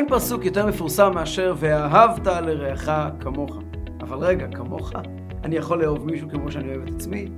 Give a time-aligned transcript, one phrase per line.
[0.00, 2.88] אין פסוק יותר מפורסם מאשר ואהבת לרעך
[3.20, 3.58] כמוך.
[4.00, 4.92] אבל רגע, כמוך?
[5.44, 7.28] אני יכול לאהוב מישהו כמו שאני אוהב את עצמי?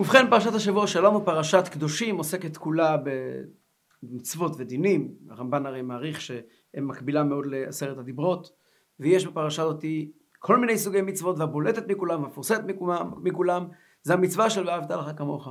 [0.00, 2.96] ובכן, פרשת השבוע שלנו, פרשת קדושים, עוסקת כולה
[4.02, 5.14] במצוות ודינים.
[5.30, 8.50] הרמב"ן הרי מעריך שהם מקבילה מאוד לעשרת הדיברות,
[9.00, 13.66] ויש בפרשה הזאתי כל מיני סוגי מצוות, והבולטת מכולם, והמפורסמת מכולם, מכולם,
[14.04, 15.48] זה המצווה של ואהבת לך כמוך.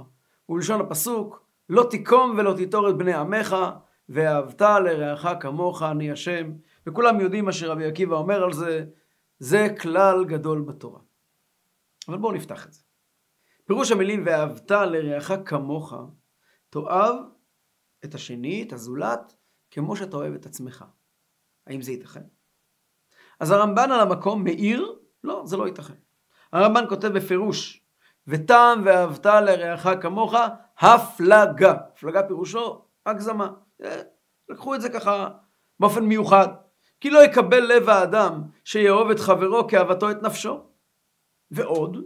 [0.49, 3.55] ובלשון הפסוק, לא תיקום ולא תיטור את בני עמך,
[4.09, 6.51] ואהבת לרעך כמוך, אני השם.
[6.87, 8.86] וכולם יודעים מה שרבי עקיבא אומר על זה,
[9.39, 11.00] זה כלל גדול בתורה.
[12.07, 12.81] אבל בואו נפתח את זה.
[13.65, 15.93] פירוש המילים ואהבת לרעך כמוך,
[16.70, 17.15] תאהב
[18.06, 19.36] את השני, את הזולת,
[19.71, 20.86] כמו שאתה אוהב את עצמך.
[21.67, 22.23] האם זה ייתכן?
[23.39, 25.93] אז הרמב"ן על המקום מעיר, לא, זה לא ייתכן.
[26.54, 27.82] הרמב"ן כותב בפירוש,
[28.27, 30.33] וטעם ואהבת לרעך כמוך,
[30.79, 31.71] הפלגה.
[31.71, 33.52] הפלגה פירושו הגזמה.
[33.84, 34.02] אה,
[34.50, 35.30] לקחו את זה ככה
[35.80, 36.48] באופן מיוחד.
[37.02, 40.64] כי לא יקבל לב האדם שיאהוב את חברו כאהבתו את נפשו.
[41.52, 41.98] ועוד,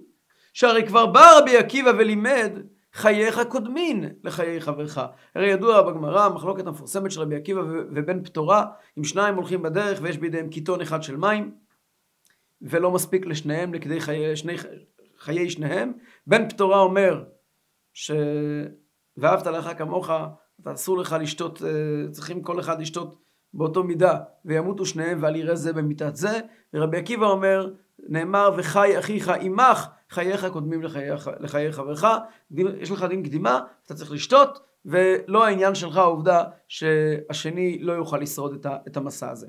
[0.54, 2.52] שהרי כבר בא רבי עקיבא ולימד
[2.94, 5.02] חייך קודמין לחיי חברך.
[5.36, 8.66] הרי ידוע בגמרא, המחלוקת המפורסמת של רבי עקיבא ובן פטורה,
[8.98, 11.52] אם שניים הולכים בדרך ויש בידיהם קיטון אחד של מים,
[12.62, 14.56] ולא מספיק לשניהם לכדי חיי, שני,
[15.28, 15.94] חיי שניהם,
[16.28, 17.24] בן פטורה אומר
[17.94, 18.12] ש...
[19.18, 20.10] ואהבת לך כמוך,
[20.66, 23.18] אסור לך לשתות, אה, צריכים כל אחד לשתות
[23.54, 26.40] באותו מידה, וימותו שניהם ואל יראה זה במיתת זה,
[26.74, 27.72] ורבי עקיבא אומר,
[28.10, 32.06] נאמר וחי אחיך עמך, חייך קודמים לחיי, לחיי חברך,
[32.80, 38.54] יש לך דין קדימה, אתה צריך לשתות, ולא העניין שלך העובדה שהשני לא יוכל לשרוד
[38.54, 39.48] את, את המסע הזה.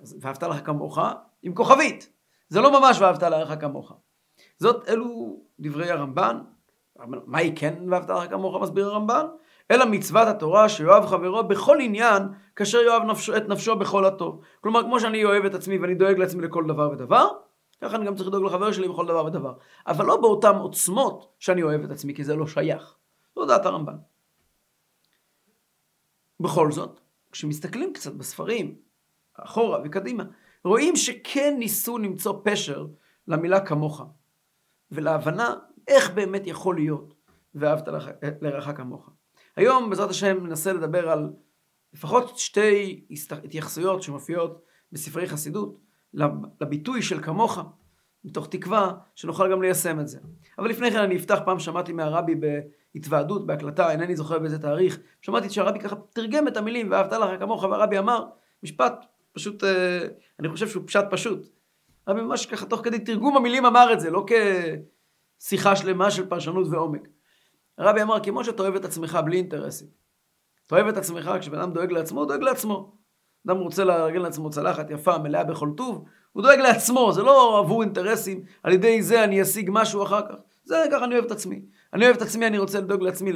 [0.00, 0.98] אז ואהבת לך כמוך,
[1.42, 2.12] עם כוכבית.
[2.48, 3.92] זה לא ממש ואהבת לך כמוך.
[4.58, 6.38] זאת, אלו דברי הרמב"ן.
[7.26, 9.26] מהי כן ואהבת כמוך, מסביר הרמב"ן?
[9.70, 12.22] אלא מצוות התורה שיאהב חברו בכל עניין,
[12.56, 14.40] כאשר יאהב נפשו, את נפשו בכל הטוב.
[14.60, 17.28] כלומר, כמו שאני אוהב את עצמי ואני דואג לעצמי לכל דבר ודבר,
[17.82, 19.54] ככה אני גם צריך לדאוג לחבר שלי בכל דבר ודבר.
[19.86, 22.94] אבל לא באותן עוצמות שאני אוהב את עצמי, כי זה לא שייך.
[23.36, 23.96] זו דעת הרמב"ן.
[26.40, 27.00] בכל זאת,
[27.32, 28.74] כשמסתכלים קצת בספרים,
[29.34, 30.24] אחורה וקדימה,
[30.64, 32.86] רואים שכן ניסו למצוא פשר
[33.28, 34.02] למילה כמוך,
[34.90, 35.54] ולהבנה
[35.88, 37.14] איך באמת יכול להיות
[37.54, 37.88] ואהבת
[38.40, 39.10] לרעך כמוך.
[39.56, 41.32] היום בעזרת השם ננסה לדבר על
[41.92, 43.06] לפחות שתי
[43.44, 45.78] התייחסויות שמופיעות בספרי חסידות
[46.60, 47.58] לביטוי של כמוך,
[48.24, 50.18] מתוך תקווה שנוכל גם ליישם את זה.
[50.58, 55.50] אבל לפני כן אני אפתח, פעם שמעתי מהרבי בהתוועדות, בהקלטה, אינני זוכר באיזה תאריך, שמעתי
[55.50, 58.24] שהרבי ככה תרגם את המילים, ואהבת לך כמוך, והרבי אמר
[58.62, 60.06] משפט פשוט, אה,
[60.40, 61.55] אני חושב שהוא פשט פשוט.
[62.06, 64.24] הרבי ממש ככה תוך כדי תרגום המילים אמר את זה, לא
[65.38, 67.08] כשיחה שלמה של פרשנות ועומק.
[67.78, 69.88] הרבי אמר, כמו שאתה אוהב את עצמך בלי אינטרסים.
[70.66, 72.96] אתה אוהב את עצמך, כשבן אדם דואג לעצמו, הוא דואג לעצמו.
[73.46, 77.82] אדם רוצה לארגן לעצמו צלחת יפה, מלאה בכל טוב, הוא דואג לעצמו, זה לא עבור
[77.82, 80.34] אינטרסים, על ידי זה אני אשיג משהו אחר כך.
[80.64, 81.62] זה ככה אני אוהב את עצמי.
[81.96, 83.32] אני אוהב את עצמי, אני רוצה לדאוג לעצמי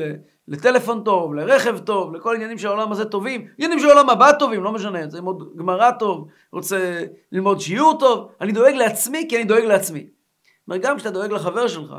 [0.49, 3.49] לטלפון טוב, לרכב טוב, לכל עניינים של העולם הזה טובים.
[3.59, 8.31] עניינים של העולם הבא טובים, לא משנה, רוצה ללמוד גמרא טוב, רוצה ללמוד שיעור טוב,
[8.41, 10.07] אני דואג לעצמי כי אני דואג לעצמי.
[10.67, 11.95] זאת גם כשאתה דואג לחבר שלך,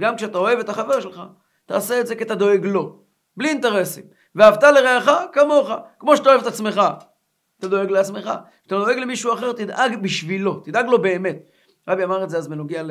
[0.00, 1.22] גם כשאתה אוהב את החבר שלך,
[1.66, 2.98] תעשה את זה כי אתה דואג לו,
[3.36, 4.04] בלי אינטרסים.
[4.34, 6.80] ואהבת לרעך כמוך, כמו שאתה אוהב את עצמך.
[7.58, 8.30] אתה דואג לעצמך.
[8.60, 11.36] כשאתה דואג למישהו אחר, תדאג בשבילו, תדאג לו באמת.
[11.88, 12.82] רבי אמר את זה אז בנוגע.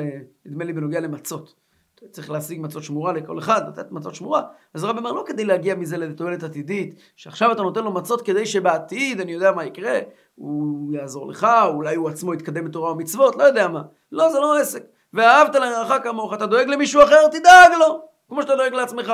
[0.46, 1.67] נדמה לי בנוגע למצות.
[2.10, 4.42] צריך להשיג מצות שמורה לכל אחד, לתת מצות שמורה.
[4.74, 8.46] אז רבי אמר, לא כדי להגיע מזה לתועלת עתידית, שעכשיו אתה נותן לו מצות כדי
[8.46, 9.98] שבעתיד, אני יודע מה יקרה,
[10.34, 13.82] הוא יעזור לך, אולי הוא עצמו יתקדם בתורה ומצוות, לא יודע מה.
[14.12, 14.82] לא, זה לא עסק.
[15.12, 19.12] ואהבת לרעך כמוך, אתה דואג למישהו אחר, תדאג לו, כמו שאתה דואג לעצמך.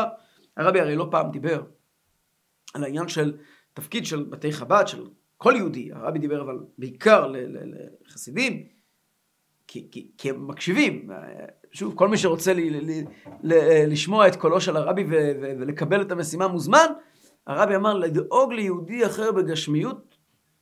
[0.56, 1.62] הרבי הרי לא פעם דיבר
[2.74, 3.36] על העניין של
[3.74, 5.06] תפקיד של בתי חב"ד, של
[5.36, 7.32] כל יהודי, הרבי דיבר אבל בעיקר
[8.06, 8.62] לחסידים,
[9.66, 11.10] כי, כי, כי הם מקשיבים.
[11.74, 13.02] שוב, כל מי שרוצה ל, ל,
[13.42, 13.54] ל,
[13.92, 16.86] לשמוע את קולו של הרבי ו, ו, ולקבל את המשימה מוזמן,
[17.46, 20.16] הרבי אמר לדאוג ליהודי אחר בגשמיות,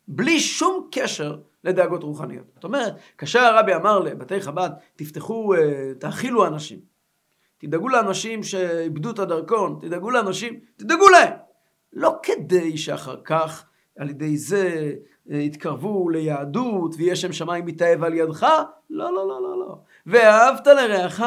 [0.08, 2.44] בלי שום קשר לדאגות רוחניות.
[2.54, 6.78] זאת אומרת, כאשר הרבי אמר לבתי חב"ד, תפתחו, אה, תאכילו אנשים,
[7.58, 11.32] תדאגו לאנשים שאיבדו את הדרכון, תדאגו לאנשים, תדאגו להם.
[11.92, 13.66] לא כדי שאחר כך
[13.98, 14.94] על ידי זה
[15.30, 18.46] אה, יתקרבו ליהדות ויהיה שם שמיים מתאהב על ידך?
[18.90, 19.76] לא, לא, לא, לא, לא.
[20.06, 21.22] ואהבת לרעך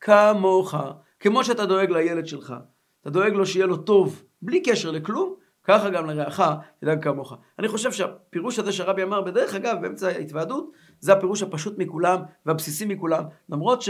[0.00, 0.74] כמוך,
[1.20, 2.54] כמו שאתה דואג לילד שלך.
[3.02, 5.34] אתה דואג לו שיהיה לו טוב, בלי קשר לכלום,
[5.64, 6.42] ככה גם לרעך
[6.80, 7.34] תדאג כמוך.
[7.58, 12.84] אני חושב שהפירוש הזה שהרבי אמר, בדרך אגב, באמצע ההתוועדות, זה הפירוש הפשוט מכולם והבסיסי
[12.84, 13.24] מכולם.
[13.48, 13.88] למרות ש...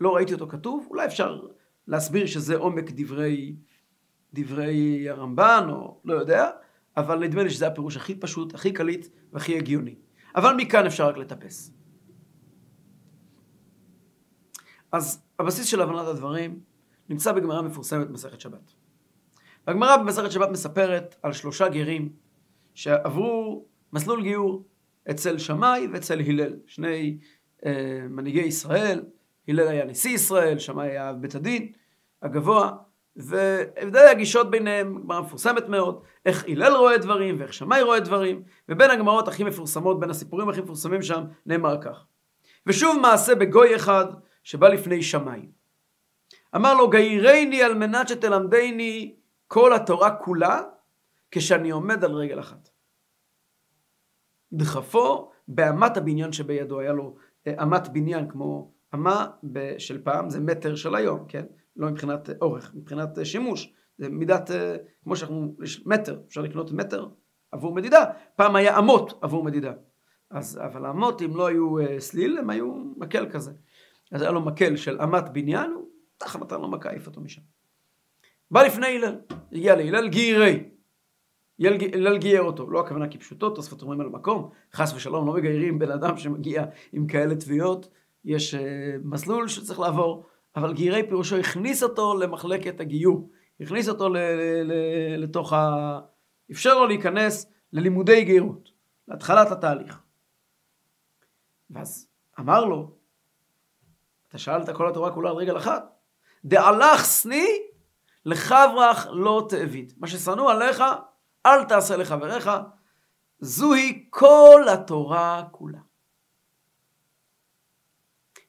[0.00, 1.40] לא ראיתי אותו כתוב, אולי אפשר
[1.86, 3.56] להסביר שזה עומק דברי,
[4.34, 6.50] דברי הרמב"ן, או לא יודע,
[6.96, 9.94] אבל נדמה לי שזה הפירוש הכי פשוט, הכי קליט והכי הגיוני.
[10.36, 11.81] אבל מכאן אפשר רק לטפס.
[14.92, 16.60] אז הבסיס של הבנת הדברים
[17.08, 18.72] נמצא בגמרא מפורסמת במסכת שבת.
[19.66, 22.08] והגמרא במסכת שבת מספרת על שלושה גרים
[22.74, 24.64] שעברו מסלול גיור
[25.10, 27.18] אצל שמאי ואצל הלל, שני
[27.66, 29.04] אה, מנהיגי ישראל,
[29.48, 31.72] הלל היה נשיא ישראל, שמאי היה בית הדין
[32.22, 32.72] הגבוה,
[33.16, 38.90] והבדלי הגישות ביניהם, גמרא מפורסמת מאוד, איך הלל רואה דברים ואיך שמאי רואה דברים, ובין
[38.90, 42.04] הגמרות הכי מפורסמות, בין הסיפורים הכי מפורסמים שם, נאמר כך.
[42.66, 44.06] ושוב מעשה בגוי אחד
[44.42, 45.46] שבא לפני שמאי.
[46.56, 49.14] אמר לו, גיירני על מנת שתלמדני
[49.46, 50.62] כל התורה כולה,
[51.30, 52.68] כשאני עומד על רגל אחת.
[54.52, 57.16] דחפו באמת הבניין שבידו, היה לו
[57.46, 59.26] אה, אמת בניין כמו אמה
[59.78, 61.44] של פעם, זה מטר של היום, כן?
[61.76, 63.72] לא מבחינת אורך, מבחינת אה, שימוש.
[63.98, 67.08] זה מידת, אה, כמו שאנחנו, יש מטר, אפשר לקנות מטר
[67.52, 68.04] עבור מדידה.
[68.36, 69.72] פעם היה אמות עבור מדידה.
[70.30, 73.52] אז, אבל האמות, אם לא היו סליל, הם היו מקל כזה.
[74.12, 75.88] אז היה לו מקל של אמת בניין, הוא
[76.18, 77.42] תחת נתן לו מכה, העיף אותו משם.
[78.50, 79.20] בא לפני הלל,
[79.52, 80.64] הגיע להלל גיירי.
[81.92, 85.90] הלל גייר אותו, לא הכוונה כפשוטו, תוספות אומרים על המקום, חס ושלום, לא מגיירים בן
[85.90, 87.88] אדם שמגיע עם כאלה תביעות,
[88.24, 88.58] יש uh,
[89.04, 90.26] מסלול שצריך לעבור,
[90.56, 93.30] אבל גיירי פירושו הכניס אותו למחלקת הגיור,
[93.60, 96.00] הכניס אותו ל- ל- ל- לתוך ה...
[96.50, 98.70] אפשר לו להיכנס ללימודי גיירות,
[99.08, 100.00] להתחלת התהליך.
[101.70, 102.08] ואז
[102.40, 103.01] אמר לו,
[104.32, 105.92] אתה שאלת כל התורה כולה על רגל אחת,
[106.44, 107.46] דעלך שני
[108.24, 109.92] לחברך לא תאביד.
[109.96, 110.82] מה ששנוא עליך,
[111.46, 112.50] אל תעשה לחבריך.
[113.38, 115.78] זוהי כל התורה כולה.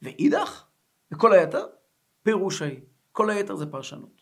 [0.02, 0.66] ואידך,
[1.12, 1.66] וכל היתר,
[2.24, 2.82] פירוש ההיא.
[3.12, 4.22] כל היתר זה פרשנות.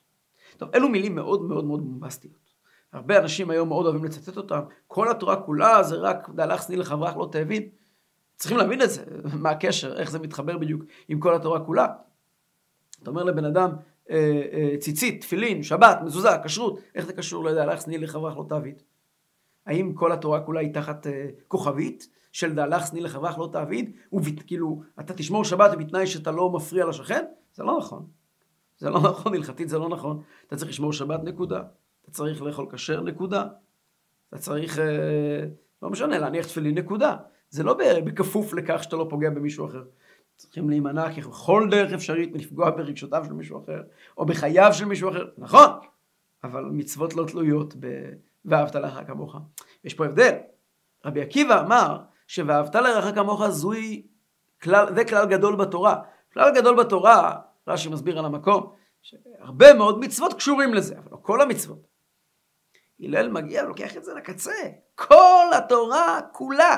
[0.58, 2.54] טוב, אלו מילים מאוד מאוד מאוד בומבסטיות.
[2.94, 4.62] הרבה אנשים היום מאוד אוהבים לצטט אותם.
[4.88, 7.70] כל התורה כולה זה רק דהלך שני לחברך לא תאבין.
[8.42, 9.04] צריכים להבין את זה,
[9.44, 11.88] מה הקשר, איך זה מתחבר בדיוק עם כל התורה כולה.
[13.02, 13.72] אתה אומר לבן אדם,
[14.10, 18.38] אה, אה, ציצית, תפילין, שבת, מזוזה, כשרות, איך זה קשור, לא יודע, לך שני לחברך
[18.38, 18.82] לא תעביד?
[19.66, 24.82] האם כל התורה כולה היא תחת אה, כוכבית של דהלך שני לחברך לא תעביד, וכאילו,
[25.00, 27.26] אתה תשמור שבת בתנאי שאתה לא מפריע לשכן?
[27.54, 28.06] זה לא נכון.
[28.78, 30.22] זה לא נכון, הלכתית זה לא נכון.
[30.48, 31.64] אתה צריך לשמור שבת, נקודה.
[32.02, 33.46] אתה צריך לאכול כשר, נקודה.
[34.30, 34.80] אתה צריך,
[35.82, 37.18] לא משנה, להניח תפילין, נקודה.
[37.52, 39.84] זה לא בכפוף לכך שאתה לא פוגע במישהו אחר.
[40.36, 43.82] צריכים להימנע ככל דרך אפשרית מלפגוע ברגשותיו של מישהו אחר,
[44.18, 45.70] או בחייו של מישהו אחר, נכון,
[46.44, 49.36] אבל מצוות לא תלויות ב"ואהבת לרעך כמוך".
[49.84, 50.36] יש פה הבדל.
[51.06, 54.08] רבי עקיבא אמר ש"ואהבת לרעך כמוך" זוהי
[54.62, 56.02] כלל, זה כלל גדול בתורה.
[56.34, 61.42] כלל גדול בתורה, רש"י מסביר על המקום, שהרבה מאוד מצוות קשורים לזה, אבל לא כל
[61.42, 61.88] המצוות.
[63.00, 64.52] הלל מגיע ולוקח את זה לקצה.
[64.96, 66.78] כל התורה כולה,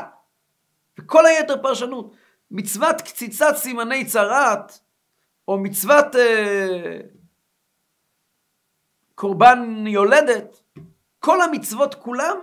[0.99, 2.15] וכל היתר פרשנות.
[2.51, 4.79] מצוות קציצת סימני צרעת,
[5.47, 6.99] או מצוות אה,
[9.15, 10.63] קורבן יולדת,
[11.19, 12.37] כל המצוות כולם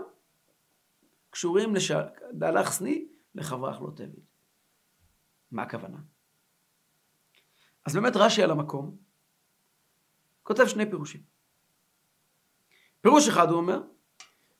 [1.30, 1.74] קשורים
[2.30, 4.22] לדהלך שני לחברך לא תביא.
[5.50, 5.98] מה הכוונה?
[7.86, 8.96] אז באמת רש"י על המקום
[10.42, 11.20] כותב שני פירושים.
[13.00, 13.82] פירוש אחד הוא אומר,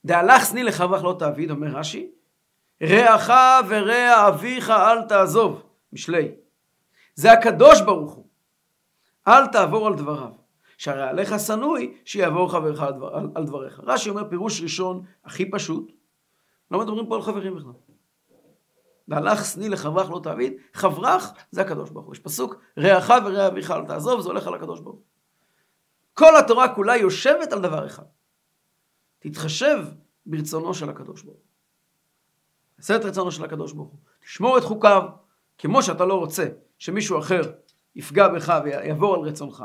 [0.05, 2.11] דהלך שני לחברך לא תעביד, אומר רש"י,
[2.83, 3.31] רעך
[3.69, 6.33] ורע אביך אל תעזוב, משלי.
[7.15, 8.27] זה הקדוש ברוך הוא.
[9.29, 10.41] אל תעבור על דבריו.
[10.81, 13.81] שהרי עליך שנואי שיעבור חברך על, דבר, על, על דבריך.
[13.85, 15.93] רש"י אומר פירוש ראשון, הכי פשוט,
[16.71, 17.73] לא מדברים פה על חברים בכלל.
[19.09, 22.15] והלך שני לחברך לא תעביד, חברך זה הקדוש ברוך הוא.
[22.15, 25.01] יש פסוק, רעך ורע אביך אל תעזוב, זה הולך על הקדוש ברוך.
[26.15, 28.05] כל התורה כולה יושבת על דבר אחד.
[29.19, 29.85] תתחשב
[30.27, 31.50] ברצונו של הקדוש ברוך הוא.
[32.81, 33.99] עשה את רצונו של הקדוש ברוך הוא.
[34.25, 35.03] תשמור את חוקיו,
[35.59, 36.47] כמו שאתה לא רוצה
[36.79, 37.43] שמישהו אחר
[37.97, 39.65] יפגע בך ויעבור על רצונך.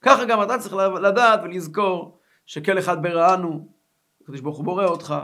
[0.00, 3.68] ככה גם אתה צריך לדעת ולזכור שכל אחד ברענו,
[4.22, 5.14] הקדוש ברוך הוא בורא אותך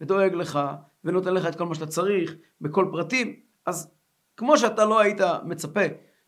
[0.00, 0.58] ודואג לך
[1.04, 3.40] ונותן לך את כל מה שאתה צריך בכל פרטים.
[3.66, 3.90] אז
[4.36, 5.80] כמו שאתה לא היית מצפה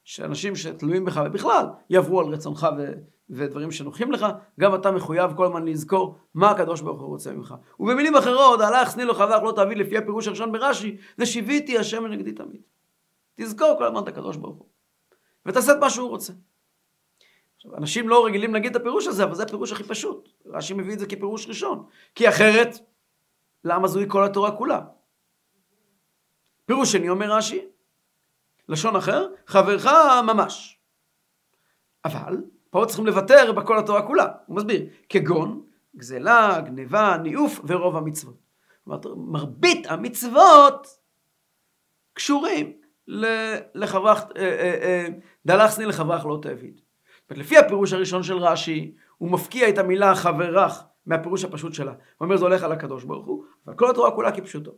[0.05, 2.93] שאנשים שתלויים בך ובכלל יעברו על רצונך ו...
[3.31, 4.27] ודברים שנוחים לך,
[4.61, 7.55] גם אתה מחויב כל הזמן לזכור מה הקדוש ברוך הוא רוצה ממך.
[7.81, 12.07] ובמילים אחרות, הלך שני לו חזק לא תביא לפי הפירוש הראשון ברש"י, זה שיוויתי השם
[12.07, 12.61] לנגדי תמיד.
[13.35, 14.67] תזכור כל הזמן את הקדוש ברוך הוא.
[15.47, 16.33] ותעשה את מה שהוא רוצה.
[17.57, 20.29] עכשיו, אנשים לא רגילים להגיד את הפירוש הזה, אבל זה הפירוש הכי פשוט.
[20.47, 21.87] רש"י מביא את זה כפירוש ראשון.
[22.15, 22.79] כי אחרת,
[23.65, 24.81] למה זוהי כל התורה כולה?
[26.67, 27.67] פירוש שני אומר רש"י,
[28.69, 29.87] לשון אחר, חברך
[30.27, 30.79] ממש.
[32.05, 32.37] אבל
[32.71, 34.27] פה צריכים לוותר בכל התורה כולה.
[34.47, 35.63] הוא מסביר, כגון
[35.97, 38.37] גזלה, גניבה, ניאוף ורוב המצוות.
[38.87, 40.87] אומרת, מרבית המצוות
[42.13, 42.73] קשורים
[43.75, 45.07] לחברך, אה, אה, אה,
[45.47, 46.81] דלך סני לחברך לא תעביד.
[47.31, 51.93] לפי הפירוש הראשון של רש"י, הוא מפקיע את המילה חברך מהפירוש הפשוט שלה.
[51.93, 54.71] הוא אומר זה הולך על הקדוש ברוך הוא, אבל כל התורה כולה כפשוטו.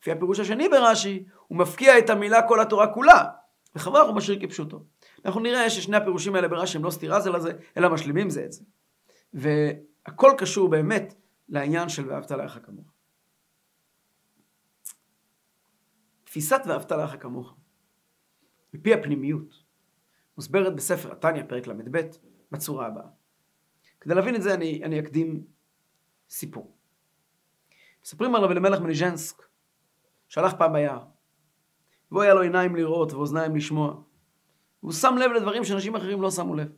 [0.00, 3.24] לפי הפירוש השני ברש"י, הוא מפקיע את המילה כל התורה כולה,
[3.76, 4.82] וחברך הוא משאיר כפשוטו.
[5.24, 8.52] אנחנו נראה ששני הפירושים האלה ברש"י הם לא סתירה זה לזה, אלא משלימים זה את
[8.52, 8.64] זה.
[9.32, 11.14] והכל קשור באמת
[11.48, 12.92] לעניין של ואהבת לך כמוך.
[16.24, 17.56] תפיסת ואהבת לך כמוך,
[18.74, 19.64] מפי הפנימיות,
[20.36, 22.00] מוסברת בספר התניא, פרק ל"ב,
[22.52, 23.08] בצורה הבאה.
[24.00, 25.44] כדי להבין את זה אני, אני אקדים
[26.30, 26.76] סיפור.
[28.04, 28.80] מספרים על רבי אלימלך
[30.28, 31.04] שהלך פעם ביער,
[32.10, 34.02] והוא היה לו עיניים לראות ואוזניים לשמוע.
[34.82, 36.68] והוא שם לב לדברים שאנשים אחרים לא שמו לב.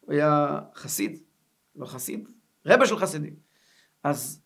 [0.00, 1.22] הוא היה חסיד,
[1.76, 2.28] לא חסיד,
[2.66, 3.36] רבה של חסידים.
[4.02, 4.42] אז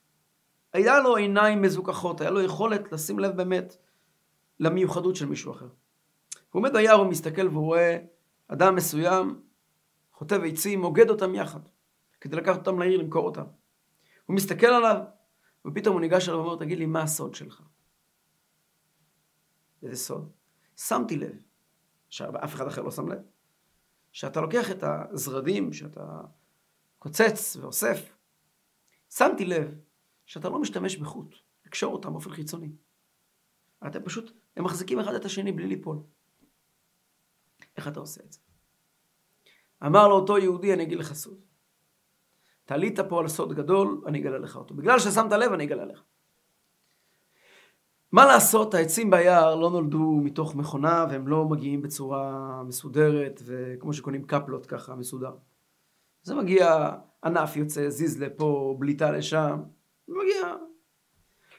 [0.72, 3.76] היה לו עיניים מזוכחות, היה לו יכולת לשים לב באמת
[4.60, 5.64] למיוחדות של מישהו אחר.
[5.64, 7.98] הוא עומד ביער, הוא מסתכל והוא רואה
[8.48, 9.40] אדם מסוים
[10.12, 11.60] חוטב עצים, מוגד אותם יחד,
[12.20, 13.44] כדי לקחת אותם לעיר למכור אותם.
[14.26, 14.96] הוא מסתכל עליו,
[15.66, 17.62] ופתאום הוא ניגש אליו ואומר, תגיד לי, מה הסוד שלך?
[19.82, 20.30] איזה סוד?
[20.76, 21.42] שמתי לב,
[22.08, 23.22] שאף אחד אחר לא שם לב,
[24.12, 26.20] שאתה לוקח את הזרדים שאתה
[26.98, 28.16] קוצץ ואוסף,
[29.10, 29.74] שמתי לב
[30.26, 31.34] שאתה לא משתמש בחוט,
[31.66, 32.72] לקשור אותם באופן חיצוני.
[33.86, 35.98] אתם פשוט, הם מחזיקים אחד את השני בלי ליפול.
[37.76, 38.40] איך אתה עושה את זה?
[39.86, 41.40] אמר לו אותו יהודי, אני אגיד לך סוד.
[42.64, 44.74] תעלית פה על סוד גדול, אני אגלה לך אותו.
[44.74, 46.02] בגלל ששמת לב, אני אגלה לך.
[48.12, 54.26] מה לעשות, העצים ביער לא נולדו מתוך מכונה והם לא מגיעים בצורה מסודרת וכמו שקונים
[54.26, 55.32] קפלות ככה מסודר.
[56.22, 56.90] זה מגיע,
[57.24, 59.62] ענף יוצא, זיז לפה, בליטה לשם,
[60.08, 60.54] מגיע.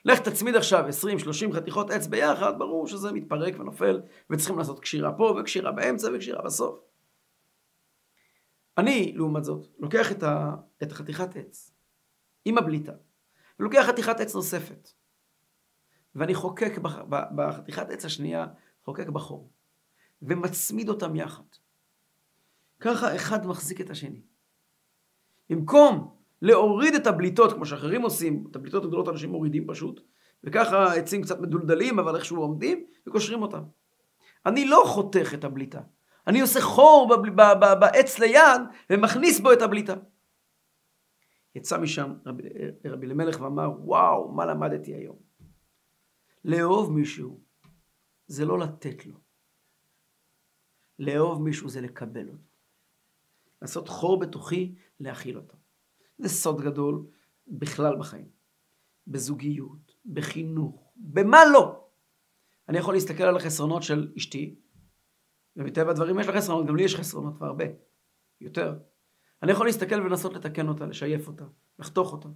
[0.06, 0.86] לך תצמיד עכשיו
[1.50, 6.42] 20-30 חתיכות עץ ביחד, ברור שזה מתפרק ונופל וצריכים לעשות קשירה פה וקשירה באמצע וקשירה
[6.42, 6.80] בסוף.
[8.78, 11.72] אני, לעומת זאת, לוקח את, ה, את החתיכת עץ
[12.46, 12.94] עם הבליטה
[13.60, 14.90] ולוקח חתיכת עץ נוספת
[16.20, 16.78] ואני חוקק
[17.10, 18.48] בחתיכת עץ השנייה,
[18.86, 19.50] חוקק בחור,
[20.22, 21.44] ומצמיד אותם יחד.
[22.80, 24.22] ככה אחד מחזיק את השני.
[25.50, 30.02] במקום להוריד את הבליטות, כמו שאחרים עושים, את הבליטות הגדולות אנשים מורידים פשוט,
[30.44, 33.64] וככה עצים קצת מדולדלים, אבל איכשהו עומדים, וקושרים אותם.
[34.46, 35.82] אני לא חותך את הבליטה.
[36.28, 37.16] אני עושה חור
[37.80, 39.94] בעץ ליד, ומכניס בו את הבליטה.
[41.56, 42.14] יצא משם
[42.86, 45.29] רבי, למלך ואמר, וואו, מה למדתי היום?
[46.46, 47.44] לאהוב מישהו
[48.28, 49.20] זה לא לתת לו.
[51.00, 52.50] לאהוב מישהו זה לקבל אותו.
[53.62, 55.58] לעשות חור בתוכי, להכיל אותו.
[56.18, 57.08] זה סוד גדול
[57.48, 58.30] בכלל בחיים.
[59.08, 61.90] בזוגיות, בחינוך, במה לא.
[62.70, 64.56] אני יכול להסתכל על החסרונות של אשתי,
[65.56, 67.66] ומטבע הדברים יש לה חסרונות, גם לי יש חסרונות והרבה,
[68.42, 68.80] יותר.
[69.44, 71.46] אני יכול להסתכל ולנסות לתקן אותה, לשייף אותה,
[71.80, 72.30] לחתוך אותה.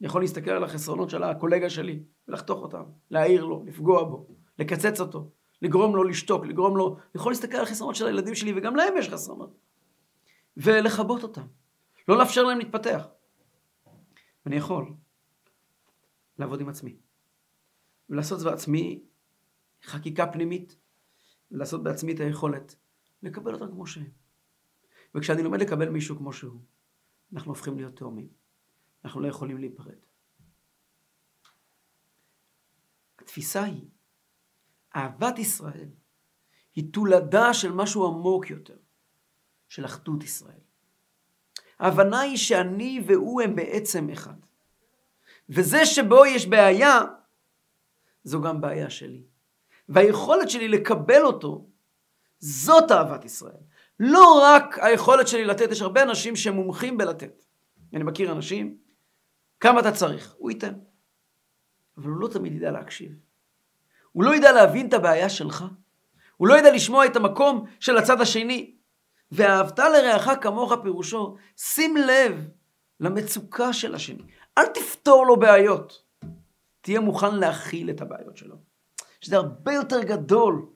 [0.00, 4.26] אני יכול להסתכל על החסרונות של הקולגה שלי ולחתוך אותם, להעיר לו, לפגוע בו,
[4.58, 5.30] לקצץ אותו,
[5.62, 6.96] לגרום לו לשתוק, לגרום לו...
[6.96, 9.58] אני יכול להסתכל על החסרונות של הילדים שלי וגם להם יש חסרונות.
[10.56, 11.46] ולכבות אותם,
[12.08, 13.06] לא לאפשר להם להתפתח.
[14.44, 14.94] ואני יכול
[16.38, 16.96] לעבוד עם עצמי.
[18.10, 19.02] ולעשות בעצמי
[19.84, 20.76] חקיקה פנימית,
[21.50, 22.76] ולעשות בעצמי את היכולת
[23.22, 24.10] לקבל אותם כמו שהם.
[25.14, 26.60] וכשאני לומד לקבל מישהו כמו שהוא,
[27.32, 28.28] אנחנו הופכים להיות תאומים.
[29.06, 29.98] אנחנו לא יכולים להיפרד.
[33.18, 33.84] התפיסה היא,
[34.96, 35.88] אהבת ישראל
[36.74, 38.76] היא תולדה של משהו עמוק יותר,
[39.68, 40.60] של אחדות ישראל.
[41.78, 44.36] ההבנה היא שאני והוא הם בעצם אחד.
[45.48, 47.00] וזה שבו יש בעיה,
[48.24, 49.22] זו גם בעיה שלי.
[49.88, 51.66] והיכולת שלי לקבל אותו,
[52.38, 53.62] זאת אהבת ישראל.
[54.00, 57.44] לא רק היכולת שלי לתת, יש הרבה אנשים שמומחים בלתת.
[57.94, 58.85] אני מכיר אנשים
[59.60, 60.34] כמה אתה צריך?
[60.38, 60.72] הוא ייתן.
[61.96, 63.12] אבל הוא לא תמיד ידע להקשיב.
[64.12, 65.64] הוא לא ידע להבין את הבעיה שלך.
[66.36, 68.76] הוא לא ידע לשמוע את המקום של הצד השני.
[69.32, 72.48] ואהבת לרעך כמוך פירושו, שים לב
[73.00, 74.22] למצוקה של השני.
[74.58, 76.02] אל תפתור לו בעיות.
[76.80, 78.56] תהיה מוכן להכיל את הבעיות שלו.
[79.20, 80.66] שזה הרבה יותר גדול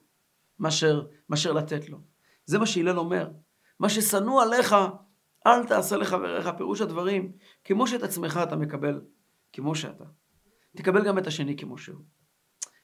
[0.58, 1.98] מאשר, מאשר לתת לו.
[2.46, 3.30] זה מה שהלל אומר.
[3.80, 4.76] מה ששנוא עליך,
[5.46, 7.32] אל תעשה לחבריך פירוש הדברים,
[7.64, 9.00] כמו שאת עצמך אתה מקבל
[9.52, 10.04] כמו שאתה.
[10.76, 12.04] תקבל גם את השני כמו שהוא.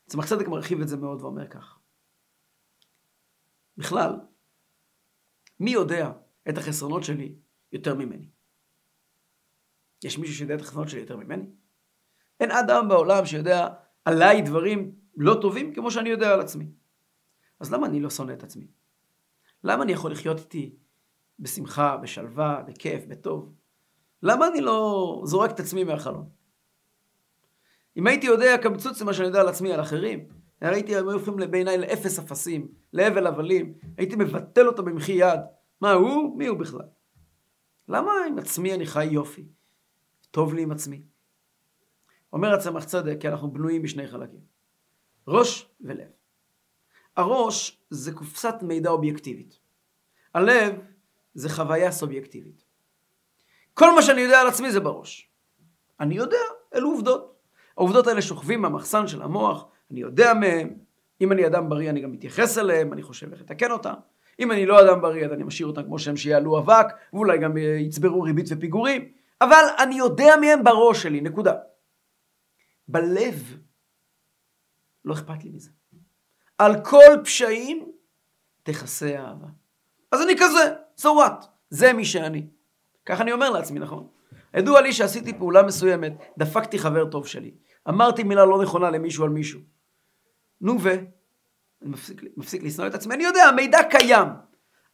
[0.06, 1.78] צמח צדק מרחיב את זה מאוד ואומר כך.
[3.76, 4.20] בכלל,
[5.60, 6.12] מי יודע
[6.48, 7.34] את החסרונות שלי
[7.72, 8.28] יותר ממני.
[10.04, 11.46] יש מישהו שיודע את החסרונות שלי יותר ממני?
[12.40, 13.68] אין אדם בעולם שיודע
[14.04, 16.70] עליי דברים לא טובים כמו שאני יודע על עצמי.
[17.60, 18.66] אז למה אני לא שונא את עצמי?
[19.64, 20.76] למה אני יכול לחיות איתי
[21.38, 23.52] בשמחה, בשלווה, בכיף, בטוב?
[24.23, 26.28] למה אני לא זורק את עצמי מהחלון?
[27.97, 30.28] אם הייתי יודע קמצוץ למה שאני יודע על עצמי, על אחרים,
[30.61, 35.40] הייתי, הם היו הופכים בעיניי לאפס אפסים, להבל הבלים, הייתי מבטל אותו במחי יד.
[35.81, 36.38] מה הוא?
[36.38, 36.87] מי הוא בכלל?
[37.88, 39.49] למה עם עצמי אני חי יופי?
[40.31, 41.02] טוב לי עם עצמי.
[42.33, 44.40] אומר הצמח צדק, כי אנחנו בנויים משני חלקים.
[45.28, 46.09] ראש ולב.
[47.16, 49.59] הראש זה קופסת מידע אובייקטיבית.
[50.35, 50.81] הלב
[51.37, 52.64] זה חוויה סובייקטיבית.
[53.75, 55.31] כל מה שאני יודע על עצמי זה בראש.
[56.00, 56.38] אני יודע,
[56.75, 57.37] אלו עובדות.
[57.76, 60.78] העובדות האלה שוכבים במחסן של המוח, אני יודע מהם.
[61.21, 63.95] אם אני אדם בריא אני גם מתייחס אליהם, אני חושב איך לתקן אותם.
[64.40, 67.57] אם אני לא אדם בריא אז אני משאיר אותם כמו שהם שיעלו אבק, ואולי גם
[67.57, 69.12] יצברו ריבית ופיגורים.
[69.40, 71.55] אבל אני יודע מהם בראש שלי, נקודה.
[72.88, 73.59] בלב
[75.05, 75.71] לא אכפת לי מזה.
[76.59, 77.93] על כל פשעים
[78.62, 79.47] תכסה אהבה.
[80.12, 81.46] אז אני כזה, so what?
[81.70, 82.46] זה מי שאני.
[83.06, 84.06] כך אני אומר לעצמי, נכון?
[84.54, 87.54] ידוע לי שעשיתי פעולה מסוימת, דפקתי חבר טוב שלי.
[87.88, 89.60] אמרתי מילה לא נכונה למישהו על מישהו.
[90.60, 90.88] נו ו...
[91.82, 94.28] אני מפסיק, מפסיק לשנוא את עצמי, אני יודע, המידע קיים.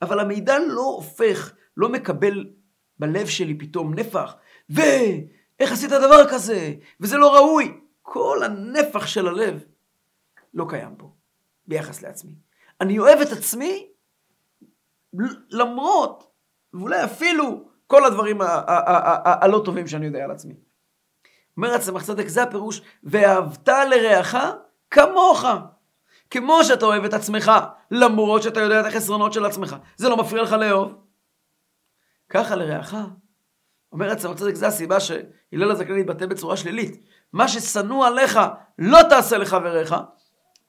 [0.03, 2.51] אבל המידע לא הופך, לא מקבל
[2.99, 4.37] בלב שלי פתאום נפח.
[4.71, 6.75] ואיך עשית דבר כזה?
[7.01, 7.81] וזה לא ראוי.
[8.03, 9.65] כל הנפח של הלב
[10.55, 11.13] לא קיים פה,
[11.67, 12.35] ביחס לעצמי.
[12.81, 13.92] אני אוהב את עצמי
[15.51, 16.31] למרות,
[16.75, 18.39] ואולי אפילו, כל הדברים
[19.25, 20.55] הלא טובים שאני יודע על עצמי.
[21.57, 24.37] אומר הצמח צדק, זה הפירוש, ואהבת לרעך
[24.91, 25.45] כמוך.
[26.31, 27.53] כמו שאתה אוהב את עצמך,
[27.91, 29.77] למרות שאתה יודע את החסרונות של עצמך.
[29.97, 30.95] זה לא מפריע לך לאהוב.
[32.29, 32.95] ככה לרעך.
[33.93, 37.07] אומר הצמח צדק, זה הסיבה שהלל הזקן יתבטא בצורה שלילית.
[37.33, 38.41] מה ששנוא עליך,
[38.79, 39.95] לא תעשה לחבריך.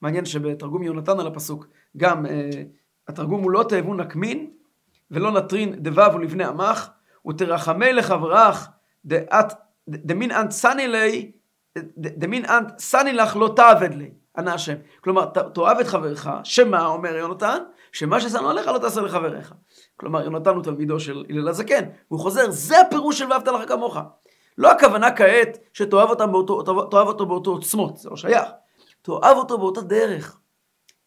[0.00, 1.66] מעניין שבתרגום יונתן על הפסוק,
[1.96, 2.62] גם אה,
[3.08, 4.50] התרגום הוא לא תאבו נקמין,
[5.10, 6.88] ולא נטרין דבב ולבני עמך,
[7.26, 8.68] ותרחמי לחברך,
[9.88, 11.32] דמין אנט סני לי,
[11.98, 14.74] דמין אנט סני לך לא תעבד לי, ענה השם.
[15.00, 17.58] כלומר, תאהב את חברך, שמה, אומר יונתן,
[17.92, 19.54] שמה ששנוא עליך לא תעשה לחבריך.
[19.96, 23.96] כלומר, יונתן הוא תלמידו של הלל הזקן, והוא חוזר, זה הפירוש של ואהבת לך כמוך.
[24.58, 28.48] לא הכוונה כעת שתאהב באותו, תאהב אותו באותו עוצמות, זה לא שייך.
[29.02, 30.38] תאהב אותו באותה דרך.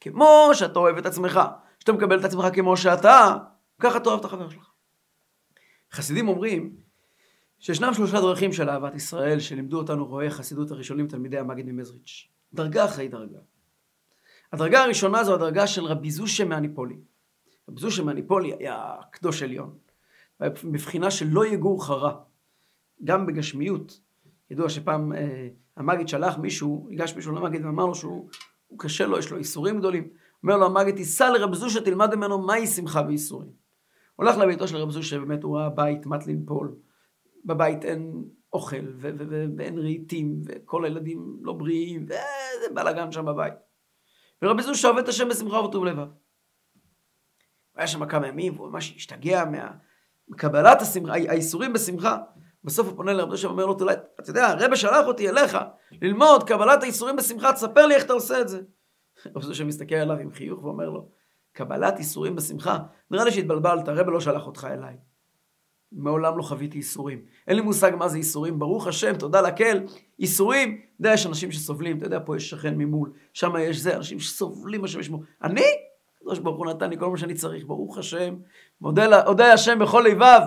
[0.02, 1.40] כמו שאתה אוהב את עצמך,
[1.88, 3.38] שאתה מקבל את עצמך כמו שאתה,
[3.80, 4.70] ככה תאהב את החבר שלך.
[5.92, 6.76] חסידים אומרים
[7.60, 12.28] שישנם שלושה דרכים של אהבת ישראל שלימדו אותנו רואי חסידות הראשונים תלמידי המגיד ממזריץ'.
[12.54, 13.38] דרגה אחרי דרגה.
[14.54, 16.96] הדרגה הראשונה זו הדרגה של רבי זושה מהניפולי.
[17.70, 19.78] רבי זושה מהניפולי היה קדוש עליון.
[20.40, 22.12] בבחינה של לא יגור חרא.
[23.04, 24.00] גם בגשמיות.
[24.50, 25.48] ידוע שפעם אה,
[25.78, 28.30] המגיד שלח מישהו, ניגש מישהו למגיד ואמר לו שהוא
[28.78, 30.10] קשה לו, יש לו איסורים גדולים.
[30.44, 33.50] אומר לו המגיד, תיסע לרב זושה, תלמד ממנו מהי שמחה ואיסורים.
[34.16, 36.76] הולך לביתו של רב זושה, באמת הוא ראה בית מת לנפול.
[37.46, 38.24] בבית אין
[38.54, 43.54] אוכל, ו- ו- ו- ואין רהיטים, וכל הילדים לא בריאים, וזה בלאגן שם בבית.
[44.42, 46.08] ורבי זושה עובד את השם בשמחה וטוב לבב.
[47.76, 49.44] היה שם כמה ימים, והוא ממש השתגע
[50.28, 52.18] מקבלת השמחה, האיסורים בשמחה.
[52.64, 53.78] בסוף הוא פונה לרב דושה ואומר לו,
[54.20, 55.58] אתה יודע, הרבה שלח אותי אליך
[56.02, 58.62] ללמוד קבלת האיסורים בשמחה, תספר לי איך אתה עושה את זה.
[59.26, 61.10] רב דושה מסתכל עליו עם חיוך ואומר לו,
[61.52, 62.78] קבלת איסורים בשמחה?
[63.12, 64.98] נראה לי שהתבלבלת, הרבה לא שלח אותך אליי.
[65.92, 67.22] מעולם לא חוויתי איסורים.
[67.48, 69.80] אין לי מושג מה זה איסורים, ברוך השם, תודה לקל.
[70.20, 73.98] איסורים, אתה יודע, יש אנשים שסובלים, אתה יודע, פה יש שכן ממול, שם יש זה,
[73.98, 75.22] אנשים שסובלים, השם ישמעו.
[75.44, 75.66] אני?
[76.18, 78.36] הקדוש ברוך הוא נתן לי כל מה שאני צריך, ברוך השם,
[78.82, 80.42] מודה השם בכל לבב.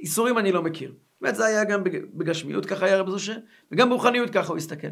[0.00, 0.94] איסורים אני לא מכיר.
[1.20, 3.34] באמת זה היה גם בגשמיות, ככה היה רב זושה,
[3.72, 4.88] וגם ברוחניות ככה הוא הסתכל.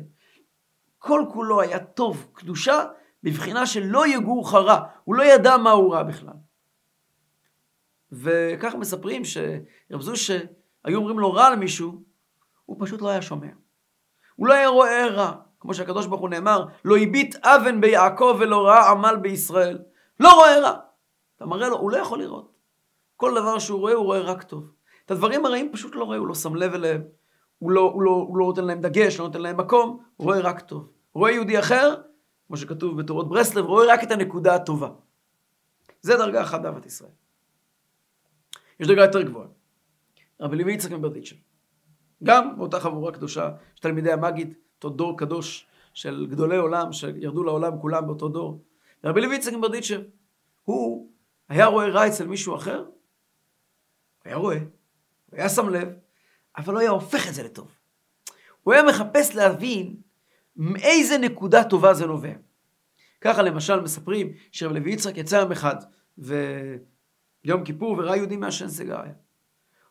[0.99, 2.85] כל כולו היה טוב, קדושה,
[3.23, 6.35] בבחינה שלא יגור חרא, הוא לא ידע מה הוא רע בכלל.
[8.13, 10.39] וככה מספרים שרב זושה,
[10.85, 12.03] היו אומרים לו רע למישהו,
[12.65, 13.49] הוא פשוט לא היה שומע.
[14.37, 18.67] הוא לא היה רואה רע, כמו שהקדוש ברוך הוא נאמר, לא הביט אבן ביעקב ולא
[18.67, 19.79] ראה עמל בישראל.
[20.21, 20.77] לא רואה רע.
[21.37, 22.53] אתה מראה לו, הוא לא יכול לראות.
[23.17, 24.73] כל דבר שהוא רואה, הוא רואה רק טוב.
[25.07, 27.03] את הדברים הרעים פשוט לא רואה, הוא לא שם לב אליהם,
[27.59, 30.41] הוא לא, הוא, לא, הוא לא נותן להם דגש, לא נותן להם מקום, הוא רואה
[30.41, 30.91] רק טוב.
[31.13, 31.95] הוא רואה יהודי אחר,
[32.47, 34.91] כמו שכתוב בתורות ברסלב, רואה רק את הנקודה הטובה.
[36.01, 37.11] זה דרגה אחת באהבת ישראל.
[38.81, 39.49] יש דרגה יותר גבוהה.
[40.41, 41.37] רבי לוי יצחק מברדיצ'ה.
[42.25, 47.81] גם באותה חבורה קדושה של תלמידי המגיד, אותו דור קדוש של גדולי עולם, שירדו לעולם
[47.81, 48.65] כולם באותו דור.
[49.05, 49.97] רבי לוי יצחק מברדיצ'ה,
[50.65, 51.11] הוא
[51.49, 52.85] היה רואה רע אצל מישהו אחר,
[54.25, 54.59] היה רואה,
[55.33, 55.89] היה שם לב,
[56.57, 57.79] אבל לא היה הופך את זה לטוב.
[58.63, 59.97] הוא היה מחפש להבין
[60.57, 62.33] מאיזה נקודה טובה זה נובע.
[63.21, 65.77] ככה למשל מספרים שרב לוי יצחק יצא יום אחד
[66.19, 69.03] ויום כיפור וראה יהודי מעשן סיגריה.
[69.03, 69.13] הוא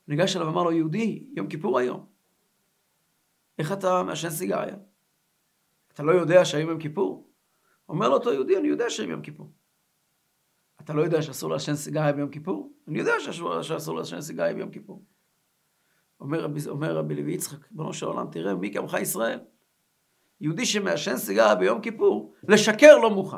[0.08, 2.06] ניגש אליו ואמר לו, יהודי, יום כיפור היום.
[3.60, 4.76] איך אתה מעשן סיגריה?
[5.94, 7.30] אתה לא יודע שהיום יום כיפור?
[7.90, 9.52] אומר לו אותו יהודי, אני יודע שהיום יום כיפור.
[10.82, 12.74] אתה לא יודע שאסור לעשן סיגריה ביום כיפור?
[12.88, 13.14] אני יודע
[13.62, 15.06] שאסור לעשן סיגריה ביום כיפור.
[16.20, 19.40] אומר רבי, אומר רבי לוי יצחק, ריבונו של עולם, תראה, מי כמוך ישראל?
[20.42, 23.38] יהודי שמעשן סיגריה ביום כיפור, לשקר לא מוכן.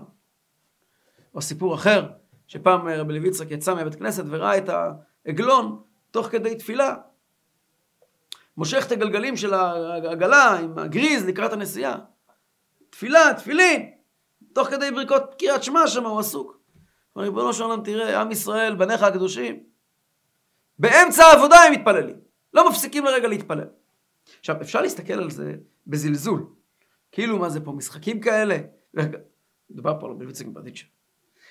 [1.35, 2.07] או סיפור אחר,
[2.47, 6.95] שפעם רבי לוי יצחק יצא מבית כנסת וראה את העגלון תוך כדי תפילה.
[8.57, 11.97] מושך את הגלגלים של העגלה עם הגריז לקראת הנסיעה.
[12.89, 13.91] תפילה, תפילין,
[14.53, 16.59] תוך כדי ברכות קריאת שמע שם הוא עסוק.
[17.17, 19.63] ריבונו של עולם, תראה, עם ישראל, בניך הקדושים,
[20.79, 22.28] באמצע העבודה הם מתפללים.
[22.53, 23.67] לא מפסיקים לרגע להתפלל.
[24.39, 25.55] עכשיו, אפשר להסתכל על זה
[25.87, 26.45] בזלזול.
[27.11, 28.57] כאילו, מה זה פה, משחקים כאלה?
[29.69, 30.85] מדובר פה על רבי יצחק ברדיצ'ב.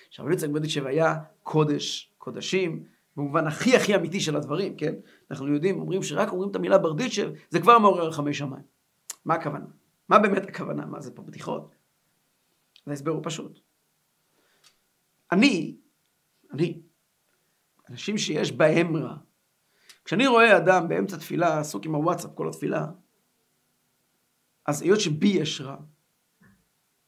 [0.09, 2.85] עכשיו, רבי יצחק ברדיצ'ב היה קודש, קודשים,
[3.17, 4.95] במובן הכי הכי אמיתי של הדברים, כן?
[5.31, 8.63] אנחנו יודעים, אומרים שרק אומרים את המילה ברדיצ'ב, זה כבר מעורר חמי שמיים.
[9.25, 9.67] מה הכוונה?
[10.09, 10.87] מה באמת הכוונה?
[10.87, 11.75] מה זה פה בדיחות?
[12.87, 13.61] ההסבר הוא פשוט.
[15.33, 15.77] אני,
[16.53, 16.81] אני,
[17.91, 19.17] אנשים שיש בהם רע,
[20.09, 22.87] כשאני רואה אדם באמצע תפילה עסוק עם הוואטסאפ כל התפילה,
[24.67, 25.77] אז היות שבי יש רע,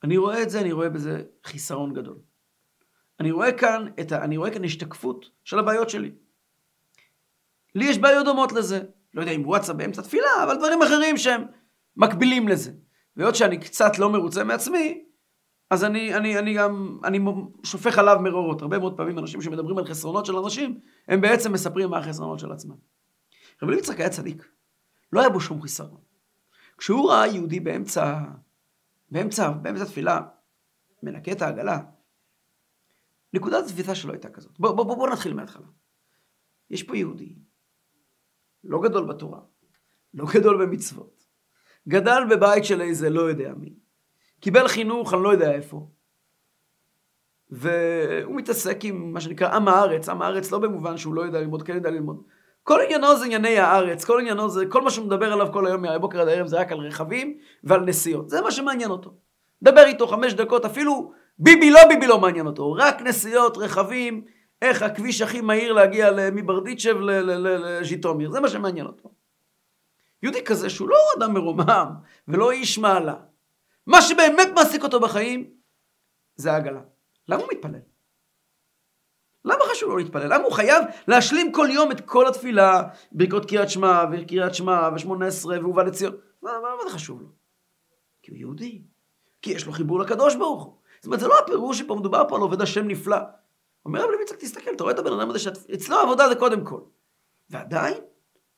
[0.04, 2.18] אני רואה את זה, אני רואה בזה חיסרון גדול.
[3.20, 4.24] אני רואה כאן את ה...
[4.24, 6.12] אני רואה כאן השתקפות של הבעיות שלי.
[7.74, 8.82] לי יש בעיות דומות לזה.
[9.14, 11.42] לא יודע אם וואטסאפ באמצע תפילה, אבל דברים אחרים שהם
[11.96, 12.72] מקבילים לזה.
[13.16, 15.04] והיות שאני קצת לא מרוצה מעצמי,
[15.70, 17.18] אז אני, אני, אני גם, אני
[17.64, 18.62] שופך עליו מרורות.
[18.62, 22.52] הרבה מאוד פעמים אנשים שמדברים על חסרונות של אנשים, הם בעצם מספרים מה החסרונות של
[22.52, 22.76] עצמם.
[23.62, 24.48] רבי יצחק היה צדיק.
[25.12, 26.00] לא היה בו שום חיסרון.
[26.78, 28.18] כשהוא ראה יהודי באמצע,
[29.11, 30.20] באמצע, באמצע תפילה,
[31.02, 31.80] מנקה את העגלה,
[33.33, 34.59] נקודת התפיסה שלו הייתה כזאת.
[34.59, 35.66] בוא, בוא, בוא, בוא נתחיל מההתחלה.
[36.70, 37.35] יש פה יהודי,
[38.64, 39.40] לא גדול בתורה,
[40.14, 41.26] לא גדול במצוות,
[41.88, 43.74] גדל בבית של איזה לא יודע מי,
[44.40, 45.87] קיבל חינוך, אני לא יודע איפה.
[47.50, 51.62] והוא מתעסק עם מה שנקרא עם הארץ, עם הארץ לא במובן שהוא לא יודע ללמוד,
[51.62, 52.22] כן יודע ללמוד.
[52.62, 55.83] כל עניינו זה ענייני הארץ, כל עניינו זה, כל מה שהוא מדבר עליו כל היום
[55.83, 58.29] מהבוקר עד הערב זה רק על רכבים ועל נסיעות.
[58.29, 59.14] זה מה שמעניין אותו.
[59.62, 64.24] דבר איתו חמש דקות, אפילו ביבי לא ביבי לא מעניין אותו, רק נסיעות, רכבים,
[64.62, 69.11] איך הכביש הכי מהיר להגיע מברדיצ'ב לז'יטומיר, זה מה שמעניין אותו.
[70.22, 71.87] יהודי כזה שהוא לא אדם מרומם
[72.29, 73.14] ולא איש מעלה,
[73.90, 75.50] מה שבאמת מעסיק אותו בחיים
[76.37, 76.81] זה העגלה.
[77.29, 77.81] למה הוא מתפלל?
[79.44, 80.35] למה חשוב לו להתפלל?
[80.35, 85.26] למה הוא חייב להשלים כל יום את כל התפילה, ברכות קריאת שמע וקריאת שמע ושמונה
[85.26, 86.16] עשרה והובא לציון?
[86.42, 87.29] מה, מה, מה זה חשוב לו?
[88.22, 88.83] כי הוא יהודי,
[89.42, 90.74] כי יש לו חיבור לקדוש ברוך הוא.
[90.96, 93.18] זאת אומרת, זה לא הפירוש שפה מדובר פה על עובד השם נפלא.
[93.85, 96.81] אומר רב לוי תסתכל, אתה רואה את הבן אדם הזה שאצלו העבודה זה קודם כל.
[97.50, 97.94] ועדיין,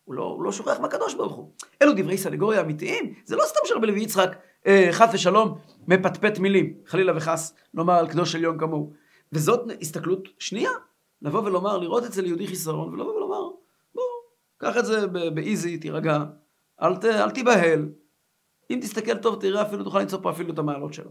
[0.04, 1.52] הוא לא, הוא לא שוכח מהקדוש ברוך הוא.
[1.82, 6.74] אלו דברי סנגוריה אמיתיים, זה לא סתם שרבי לוי יצחק, אה, חס ושלום, מפטפט מילים,
[6.86, 8.92] חלילה וחס, לומר על קדוש עליון כמוהו.
[9.32, 10.70] וזאת הסתכלות שנייה,
[11.22, 13.50] לבוא ולומר, לראות אצל יהודי חיסרון, ולבוא ולומר,
[13.94, 14.02] בוא,
[14.58, 16.24] קח את זה באיזי, תירגע,
[16.82, 17.88] אל, ת, אל תיבהל.
[18.70, 21.10] אם תסתכל טוב, תראה אפילו, תוכל למצוא פה אפילו את המעלות שלו.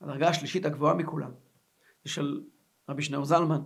[0.00, 1.30] הדרגה השלישית הגבוהה מכולם,
[2.04, 2.40] זה של
[2.88, 3.60] רבי שניאור זלמן,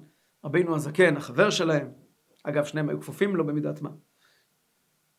[0.45, 1.93] רבינו הזקן, החבר שלהם,
[2.45, 3.91] אגב, שניהם היו כפופים לו במידת מה.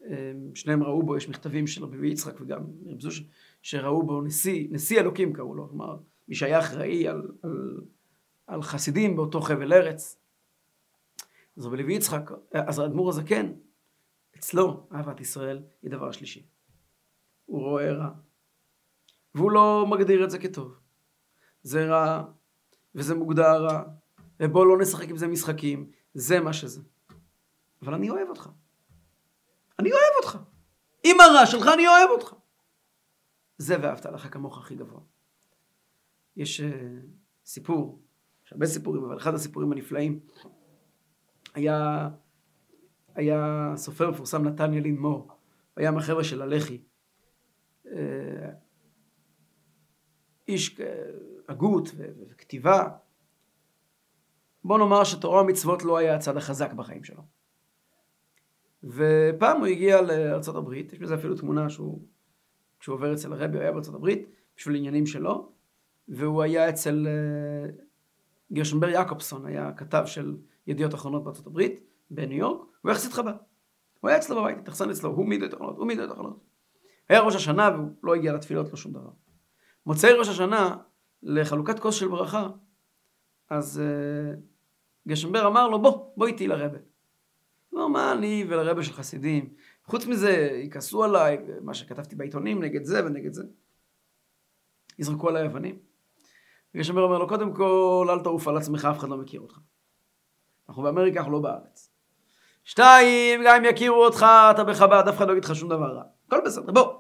[0.06, 3.24] אמ, שניהם ראו בו, יש מכתבים של רבי יצחק וגם רב זוש,
[3.62, 7.82] שראו בו נשיא, נשיא אלוקים קראו לו, כלומר, מי שהיה אחראי על, על,
[8.48, 10.18] על חסידים באותו חבל ארץ.
[11.58, 13.52] אז רבי לוי יצחק, אז האדמו"ר הזקן,
[14.38, 16.46] אצלו אהבת ישראל היא דבר שלישי.
[17.46, 18.10] הוא רואה רע,
[19.36, 20.76] והוא לא מגדיר את זה כטוב.
[21.64, 22.24] זה רע,
[22.96, 23.84] וזה מוגדר רע,
[24.40, 26.82] ובואו לא נשחק עם זה משחקים, זה מה שזה.
[27.82, 28.50] אבל אני אוהב אותך.
[29.82, 30.38] אני אוהב אותך.
[31.04, 32.34] עם הרע שלך אני אוהב אותך.
[33.58, 35.02] זה ואהבת לך כמוך הכי גבוה.
[36.36, 36.64] יש uh,
[37.46, 38.02] סיפור,
[38.46, 40.20] יש הרבה סיפורים, אבל אחד הסיפורים הנפלאים
[41.54, 42.10] היה,
[43.16, 45.32] היה סופר מפורסם נתן ילין מור,
[45.76, 46.84] היה מהחבר'ה של הלח"י.
[47.86, 47.90] Uh,
[50.48, 50.80] איש
[51.48, 51.90] הגות
[52.30, 52.90] וכתיבה.
[54.64, 57.41] בוא נאמר שתורה ומצוות לא היה הצד החזק בחיים שלו.
[58.84, 60.00] ופעם הוא הגיע
[60.58, 62.02] הברית, יש בזה אפילו תמונה שהוא,
[62.80, 65.52] כשהוא עובר אצל הרבי, הוא היה הברית, בשביל עניינים שלו,
[66.08, 67.82] והוא היה אצל uh,
[68.54, 73.34] גרשנבר יעקובסון, היה כתב של ידיעות אחרונות הברית, בניו יורק, הוא יחסית חב"ד.
[74.00, 76.40] הוא היה אצלו בבית, התאכסן אצלו, הוא מיד את החלונות, הוא מיד את החלונות.
[77.10, 79.10] היה ראש השנה והוא לא הגיע לתפילות, לא שום דבר.
[79.86, 80.78] מוצאי ראש השנה,
[81.24, 82.50] לחלוקת כוס של ברכה,
[83.50, 84.40] אז uh,
[85.08, 86.78] גשמבר אמר לו, בוא, בוא איתי לרבה.
[87.74, 89.54] אמר, מה אני ולרבה של חסידים?
[89.86, 90.32] חוץ מזה,
[90.64, 93.44] יכעסו עליי, מה שכתבתי בעיתונים נגד זה ונגד זה.
[95.00, 95.80] יזרקו עליי אבנים.
[96.78, 99.60] גשמבר אומר לו, קודם כל, אל תעוף על עצמך, אף אחד לא מכיר אותך.
[100.70, 101.92] אנחנו באמריקה, אנחנו לא בארץ.
[102.64, 106.04] שתיים, גם אם יכירו אותך, אתה בחב"ד, אף אחד לא יגיד לך שום דבר רע.
[106.28, 106.94] הכל בסדר, בוא.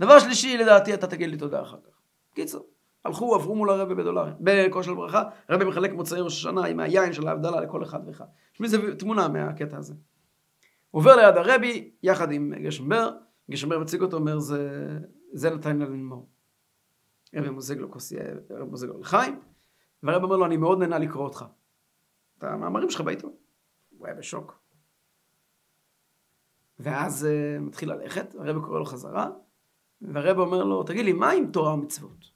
[0.00, 2.00] דבר שלישי, לדעתי, אתה תגיד לי תודה אחר כך.
[2.34, 2.66] קיצור,
[3.06, 7.28] הלכו, עברו מול הרבי בדולרים, בכושר ברכה, הרבי מחלק מוצאי ראש השנה עם היין של
[7.28, 8.24] ההבדלה לכל אחד ואחד.
[8.54, 9.94] יש מזה תמונה מהקטע הזה.
[10.90, 13.10] עובר ליד הרבי, יחד עם גשמבר,
[13.50, 14.88] גשמבר מציג אותו, אומר, זה,
[15.32, 16.28] זה נתן לה לנמור.
[17.34, 18.12] הרבי מוזג לו כוס,
[18.50, 19.40] הרבי מוזג לו לחיים,
[20.02, 21.44] והרבי אומר לו, אני מאוד נהנה לקרוא אותך.
[22.38, 23.32] את המאמרים שלך בעיתון.
[23.98, 24.58] הוא היה בשוק.
[26.78, 29.30] ואז uh, מתחיל ללכת, הרבי קורא לו חזרה,
[30.00, 32.35] והרבי אומר לו, תגיד לי, מה עם תורה ומצוות?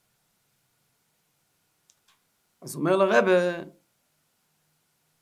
[2.62, 3.30] אז אומר לרבי,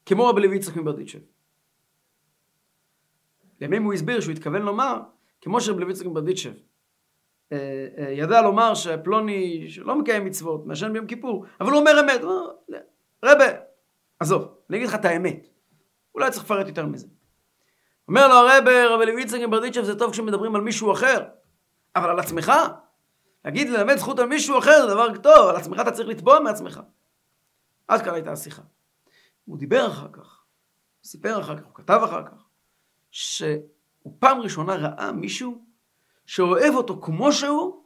[0.07, 1.19] כמו רבי לוי יצחק מברדיצ'ב.
[3.61, 5.01] לימים הוא הסביר שהוא התכוון לומר,
[5.41, 6.53] כמו שרבי לוי יצחק מברדיצ'ב
[7.53, 12.21] אה, אה, ידע לומר שפלוני שלא מקיים מצוות, מעשן ביום כיפור, אבל הוא אומר אמת,
[13.25, 13.45] רבי,
[14.21, 15.49] עזוב, אני אגיד לך את האמת,
[16.15, 17.07] אולי צריך לפרט יותר מזה.
[18.09, 21.25] אומר לו הרבי, רבי לוי יצחק מברדיצ'ב זה טוב כשמדברים על מישהו אחר,
[21.97, 22.53] אבל על עצמך,
[23.45, 26.81] להגיד ללמד זכות על מישהו אחר זה דבר טוב, על עצמך אתה צריך לתבוע מעצמך.
[27.89, 28.63] עד כאן הייתה השיחה.
[29.45, 30.45] הוא דיבר אחר כך,
[31.01, 32.45] הוא סיפר אחר כך, הוא כתב אחר כך,
[33.11, 35.65] שהוא פעם ראשונה ראה מישהו
[36.27, 37.83] שאוהב אותו כמו שהוא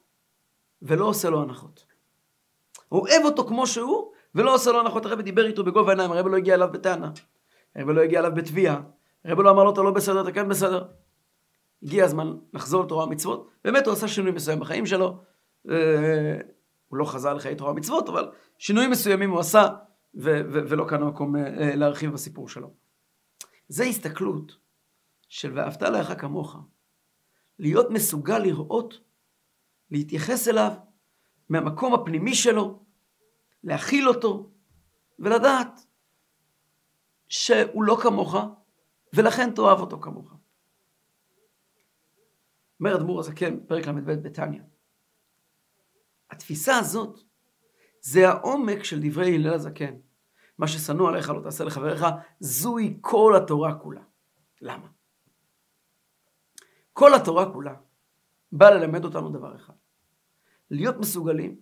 [0.82, 1.86] ולא עושה לו הנחות.
[2.92, 5.06] אוהב אותו כמו שהוא ולא עושה לו הנחות.
[5.06, 7.10] הרבי דיבר איתו בגובה העיניים, הרבי לא הגיע אליו בטענה,
[7.76, 8.80] הרבי לא הגיע אליו בתביעה,
[9.24, 10.84] הרבי לא אמר לו אתה לא בסדר, אתה כן בסדר.
[11.82, 15.22] הגיע הזמן לחזור לתורה ומצוות, באמת הוא עשה שינוי מסוים בחיים שלו,
[15.70, 16.36] אה,
[16.88, 19.68] הוא לא חזר לחיי תורה ומצוות, אבל שינויים מסוימים הוא עשה,
[20.14, 22.74] ו- ו- ולא כאן המקום אה, להרחיב בסיפור שלו.
[23.68, 24.58] זה הסתכלות
[25.28, 26.56] של ואהבת לך כמוך.
[27.58, 29.00] להיות מסוגל לראות,
[29.90, 30.72] להתייחס אליו
[31.48, 32.84] מהמקום הפנימי שלו,
[33.64, 34.50] להכיל אותו,
[35.18, 35.86] ולדעת
[37.28, 38.34] שהוא לא כמוך,
[39.12, 40.34] ולכן תאהב אותו כמוך.
[42.80, 44.62] אומר אדמו"ר הזקן, פרק ל"ב בתניא.
[46.30, 47.20] התפיסה הזאת
[48.02, 49.94] זה העומק של דברי הלל הזקן.
[50.58, 52.06] מה ששנוא עליך לא תעשה לחבריך,
[52.40, 54.02] זוהי כל התורה כולה.
[54.60, 54.86] למה?
[56.92, 57.74] כל התורה כולה
[58.52, 59.74] באה ללמד אותנו דבר אחד.
[60.70, 61.56] להיות מסוגלים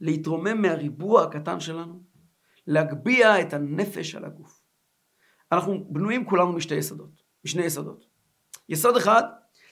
[0.00, 2.02] להתרומם מהריבוע הקטן שלנו,
[2.66, 4.62] להגביה את הנפש על הגוף.
[5.52, 8.06] אנחנו בנויים כולנו משתי יסודות, משני יסודות.
[8.68, 9.22] יסוד אחד,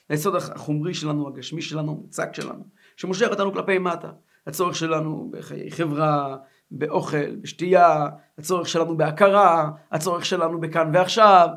[0.09, 4.11] היסוד החומרי שלנו, הגשמי שלנו, המוצק שלנו, שמושך אותנו כלפי מטה.
[4.49, 6.37] הצורך שלנו בחיי חברה,
[6.71, 8.07] באוכל, בשתייה,
[8.37, 11.49] הצורך שלנו בהכרה, הצורך שלנו בכאן ועכשיו,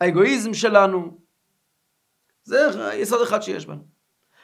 [0.00, 1.18] האגואיזם שלנו.
[2.44, 2.58] זה
[2.94, 3.82] יסוד אחד שיש בנו.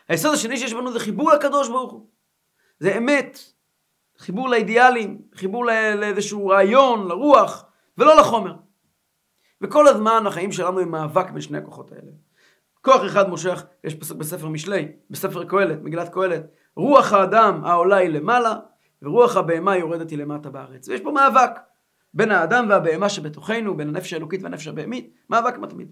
[0.08, 2.06] היסוד השני שיש בנו זה חיבור לקדוש ברוך הוא.
[2.78, 3.38] זה אמת,
[4.18, 7.64] חיבור לאידיאלים, חיבור לאיזשהו רעיון, לרוח,
[7.98, 8.54] ולא לחומר.
[9.60, 12.10] וכל הזמן החיים שלנו הם מאבק בין שני הכוחות האלה.
[12.82, 16.46] כוח אחד מושך, יש פסוק בספר משלי, בספר קהלת, מגילת קהלת,
[16.80, 18.54] רוח האדם העולה היא למעלה,
[19.02, 20.88] ורוח הבהמה יורדת היא למטה בארץ.
[20.88, 21.50] ויש פה מאבק
[22.14, 25.88] בין האדם והבהמה שבתוכנו, בין הנפש האלוקית והנפש הבהמית, מאבק מתמיד.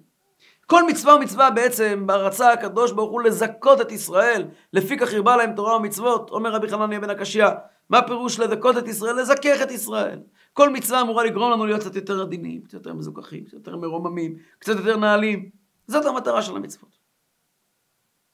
[0.66, 5.52] כל מצווה ומצווה בעצם, רצה הקדוש ברוך הוא לזכות את ישראל, לפי כך הרבה להם
[5.52, 7.46] תורה ומצוות, אומר רבי חנניה בן הקשיא,
[7.90, 9.16] מה פירוש לזכות את ישראל?
[9.20, 10.20] לזכך את ישראל.
[10.52, 14.36] כל מצווה אמורה לגרום לנו להיות קצת יותר עדינים, קצת יותר מזוכחים, קצת יותר מרוממים,
[14.58, 15.50] קצת יותר נעלים.
[15.86, 16.98] זאת המטרה של המצוות.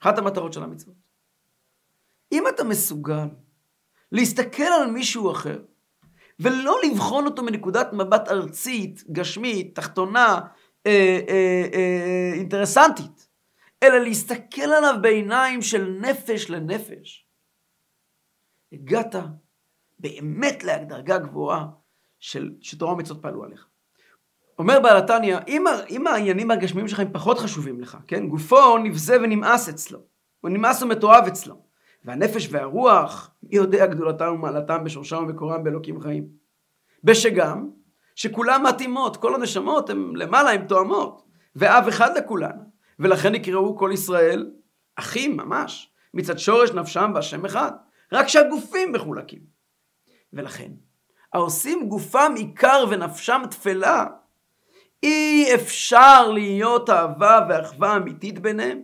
[0.02, 1.03] אחת המטרות של המצוות.
[2.32, 3.28] אם אתה מסוגל
[4.12, 5.62] להסתכל על מישהו אחר,
[6.40, 10.40] ולא לבחון אותו מנקודת מבט ארצית, גשמית, תחתונה,
[10.86, 13.28] אה, אה, אה, אינטרסנטית,
[13.82, 17.26] אלא להסתכל עליו בעיניים של נפש לנפש,
[18.72, 19.14] הגעת
[19.98, 21.66] באמת לדרגה גבוהה
[22.18, 23.66] של שתורה ומצוות פעלו עליך.
[24.58, 28.28] אומר בעל התניא, אם, אם העניינים הגשמיים שלך הם פחות חשובים לך, כן?
[28.28, 29.98] גופו נבזה ונמאס אצלו,
[30.40, 31.64] הוא נמאס ומתועב אצלו.
[32.04, 36.28] והנפש והרוח, מי יודע גדולתם ומעלתם בשורשם ובקורם באלוקים חיים.
[37.04, 37.70] בשגם,
[38.14, 41.24] שכולם מתאימות, כל הנשמות הן למעלה, הן תואמות,
[41.56, 42.56] ואב אחד לכולן.
[42.98, 44.50] ולכן יקראו כל ישראל
[44.96, 47.72] אחים ממש, מצד שורש נפשם והשם אחד,
[48.12, 49.40] רק שהגופים מחולקים.
[50.32, 50.70] ולכן,
[51.32, 54.06] העושים גופם עיקר ונפשם תפלה,
[55.02, 58.82] אי אפשר להיות אהבה ואחווה אמיתית ביניהם,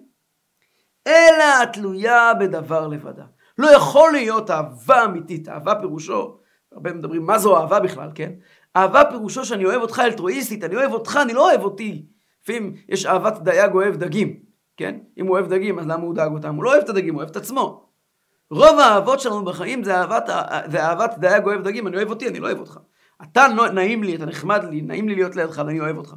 [1.11, 3.25] אלא התלויה בדבר לבדה.
[3.59, 6.37] לא יכול להיות אהבה אמיתית, אהבה פירושו,
[6.73, 8.33] הרבה מדברים מה זו אהבה בכלל, כן?
[8.77, 12.07] אהבה פירושו שאני אוהב אותך אלטרואיסטית, אני אוהב אותך, אני לא אוהב אותי.
[12.43, 14.37] לפעמים יש אהבת דייג אוהב דגים,
[14.77, 14.99] כן?
[15.19, 16.55] אם הוא אוהב דגים, אז למה הוא דאג אותם?
[16.55, 17.87] הוא לא אוהב את הדגים, הוא אוהב את עצמו.
[18.51, 20.31] רוב האהבות שלנו בחיים זה אהבת,
[20.71, 22.79] זה אהבת דייג אוהב דגים, אני אוהב אותי, אני לא אוהב אותך.
[23.23, 26.15] אתה נעים לי, אתה נחמד לי, נעים לי להיות לידך ואני אוהב אותך.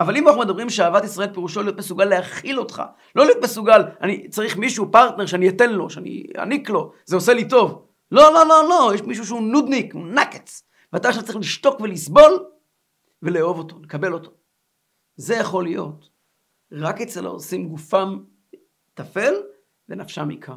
[0.00, 2.82] אבל אם אנחנו מדברים שאהבת ישראל פירושו להיות מסוגל להכיל אותך,
[3.14, 7.34] לא להיות מסוגל, אני צריך מישהו, פרטנר, שאני אתן לו, שאני אעניק לו, זה עושה
[7.34, 7.86] לי טוב.
[8.12, 10.62] לא, לא, לא, לא, יש מישהו שהוא נודניק, הוא נקץ.
[10.92, 12.44] ואתה עכשיו צריך לשתוק ולסבול
[13.22, 14.30] ולאהוב אותו, לקבל אותו.
[15.16, 16.08] זה יכול להיות
[16.72, 18.18] רק אצל העושים גופם
[18.94, 19.34] טפל
[19.88, 20.56] ונפשם עיקר.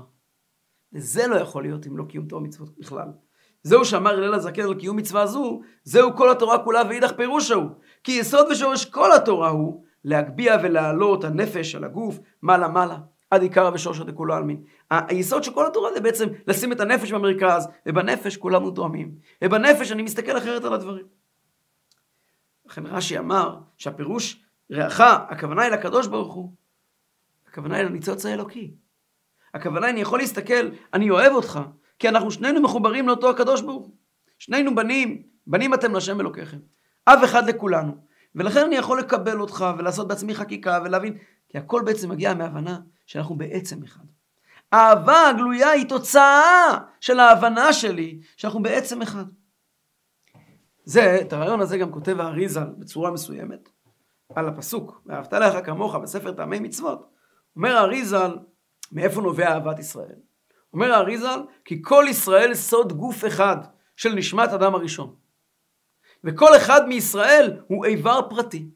[0.93, 3.07] וזה לא יכול להיות אם לא קיום תורה מצוות בכלל.
[3.63, 7.69] זהו שאמר הלל הזקן על קיום מצווה זו, זהו כל התורה כולה ואידך פירוש ההוא.
[8.05, 12.97] כי יסוד ושורש כל התורה הוא להגביה ולהעלות הנפש על הגוף מעלה מעלה.
[13.31, 14.63] עד עיקרא ושורשא דכולו עלמין.
[14.89, 19.11] היסוד של כל התורה זה בעצם לשים את הנפש במרכז, ובנפש כולנו תואמים.
[19.43, 21.05] ובנפש אני מסתכל אחרת על הדברים.
[22.65, 26.53] לכן רש"י אמר שהפירוש רעך, הכוונה היא לקדוש ברוך הוא.
[27.47, 28.73] הכוונה היא לניצוץ האלוקי.
[29.53, 31.59] הכוונה היא, אני יכול להסתכל, אני אוהב אותך,
[31.99, 33.95] כי אנחנו שנינו מחוברים לאותו הקדוש ברוך הוא.
[34.39, 36.57] שנינו בנים, בנים אתם להשם אלוקיכם.
[37.07, 37.93] אב אחד לכולנו.
[38.35, 41.17] ולכן אני יכול לקבל אותך ולעשות בעצמי חקיקה ולהבין,
[41.49, 44.03] כי הכל בעצם מגיע מהבנה שאנחנו בעצם אחד.
[44.71, 49.25] האהבה הגלויה היא תוצאה של ההבנה שלי שאנחנו בעצם אחד.
[50.83, 53.69] זה, את הרעיון הזה גם כותב האריזל בצורה מסוימת,
[54.35, 57.09] על הפסוק, ואהבת לך כמוך בספר טעמי מצוות.
[57.55, 58.37] אומר האריזל,
[58.91, 60.15] מאיפה נובע אהבת ישראל?
[60.73, 63.57] אומר האריזל, כי כל ישראל סוד גוף אחד
[63.95, 65.15] של נשמת אדם הראשון.
[66.25, 68.69] וכל אחד מישראל הוא איבר פרטי.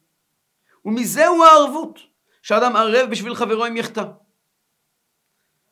[0.86, 2.00] ומזהו הערבות,
[2.42, 4.04] שאדם ערב בשביל חברו אם יחטא.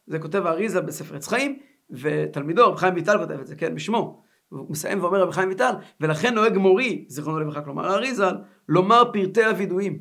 [0.08, 1.60] זה כותב האריזה בספר עץ חיים,
[1.90, 4.24] ותלמידו, רב חיים ויטל כותב את זה, כן, בשמו.
[4.50, 8.36] הוא מסיים ואומר רב חיים ויטל, ולכן נוהג מורי, זיכרונו לברכה, כלומר האריזל,
[8.70, 10.00] לומר פרטי הווידויים,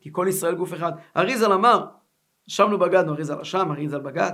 [0.00, 0.92] כי כל ישראל גוף אחד.
[1.14, 1.86] האריזל אמר,
[2.46, 4.32] שמנו בגדנו, אריזל אשם, אריזל בגד.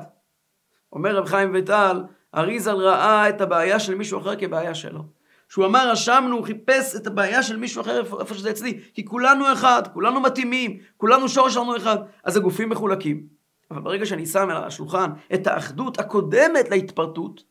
[0.92, 2.04] אומר רב חיים ויטל,
[2.34, 5.13] אריזל ראה את הבעיה של מישהו אחר כבעיה שלו.
[5.54, 9.52] שהוא אמר אשמנו, הוא חיפש את הבעיה של מישהו אחר איפה, שזה אצלי, כי כולנו
[9.52, 13.26] אחד, כולנו מתאימים, כולנו שורש שלנו אחד, אז הגופים מחולקים.
[13.70, 17.44] אבל ברגע שאני שם על השולחן את האחדות הקודמת להתפרטות,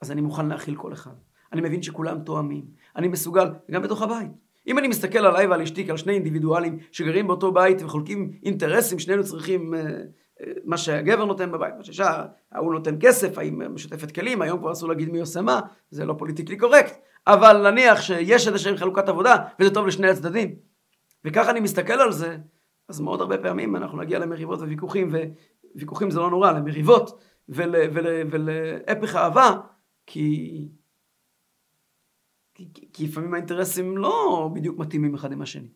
[0.00, 1.10] אז אני מוכן להכיל כל אחד.
[1.52, 2.64] אני מבין שכולם תואמים.
[2.96, 4.30] אני מסוגל, גם בתוך הבית.
[4.66, 9.24] אם אני מסתכל עליי ועל אשתי כעל שני אינדיבידואלים שגרים באותו בית וחולקים אינטרסים, שנינו
[9.24, 9.78] צריכים uh,
[10.64, 14.88] מה שהגבר נותן בבית, מה שאישה, ההוא נותן כסף, האם משותפת כלים, היום כבר אסור
[14.88, 19.74] להגיד מי עושה מה, זה לא פוליטיקלי קורקט, אבל נניח שיש איזושהי חלוקת עבודה וזה
[19.74, 20.54] טוב לשני הצדדים.
[21.24, 22.36] וככה אני מסתכל על זה,
[22.88, 25.10] אז מאוד הרבה פעמים אנחנו נגיע למריבות וויכוחים,
[25.74, 29.60] וויכוחים זה לא נורא, למריבות ול, ול, ולהפך אהבה,
[30.06, 30.68] כי...
[32.54, 35.68] כי, כי לפעמים האינטרסים לא בדיוק מתאימים אחד עם השני.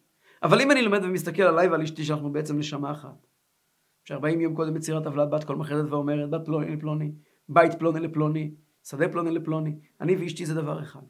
[0.43, 3.27] אבל אם אני לומד ומסתכל עליי ועל אשתי שאנחנו בעצם נשמה אחת,
[4.07, 7.13] שארבעים יום קודם מצירה טבלת בת כל מחרת ואומרת בת פלוני לפלוני,
[7.49, 11.01] בית פלוני לפלוני, שדה פלוני לפלוני, אני ואשתי זה דבר אחד.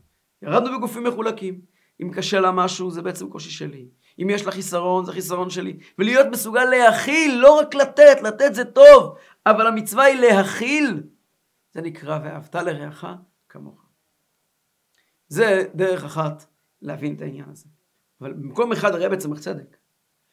[0.42, 1.60] ירדנו בגופים מחולקים,
[2.02, 3.88] אם קשה לה משהו זה בעצם קושי שלי,
[4.22, 8.64] אם יש לה חיסרון זה חיסרון שלי, ולהיות מסוגל להכיל, לא רק לתת, לתת זה
[8.64, 11.02] טוב, אבל המצווה היא להכיל.
[11.72, 13.06] זה נקרא ואהבת לרעך
[13.48, 13.86] כמוך.
[15.28, 16.46] זה דרך אחת
[16.82, 17.66] להבין את העניין הזה.
[18.20, 19.76] אבל במקום אחד הרב צמח צדק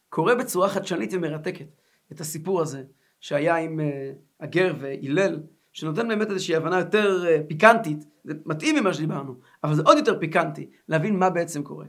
[0.10, 1.67] קורא בצורה חדשנית ומרתקת
[2.11, 2.83] את הסיפור הזה
[3.19, 3.83] שהיה עם uh,
[4.39, 9.81] הגר והלל, שנותן באמת איזושהי הבנה יותר uh, פיקנטית, זה מתאים ממה שדיברנו, אבל זה
[9.85, 11.85] עוד יותר פיקנטי להבין מה בעצם קורה.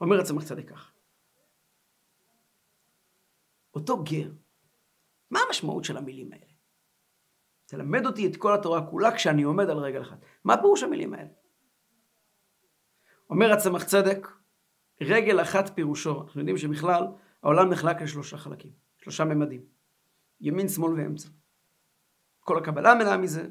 [0.00, 0.92] אומר הצמח צדק כך.
[3.74, 4.30] אותו גר,
[5.30, 6.44] מה המשמעות של המילים האלה?
[7.66, 10.18] תלמד אותי את כל התורה כולה כשאני עומד על רגל אחת.
[10.44, 11.30] מה פירוש המילים האלה?
[13.30, 14.28] אומר הצמח צדק,
[15.00, 17.06] רגל אחת פירושו, אנחנו יודעים שבכלל
[17.42, 18.72] העולם נחלק לשלושה חלקים,
[19.10, 19.60] שלושה ממדים,
[20.40, 21.28] ימין, שמאל ואמצע.
[22.40, 23.48] כל הקבלה מלאה מזה.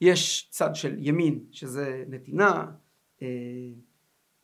[0.00, 2.66] יש צד של ימין, שזה נתינה,
[3.22, 3.26] אה,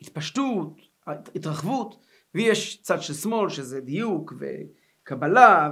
[0.01, 5.71] התפשטות, התרחבות, ויש צד של שמאל, שזה דיוק וקבלה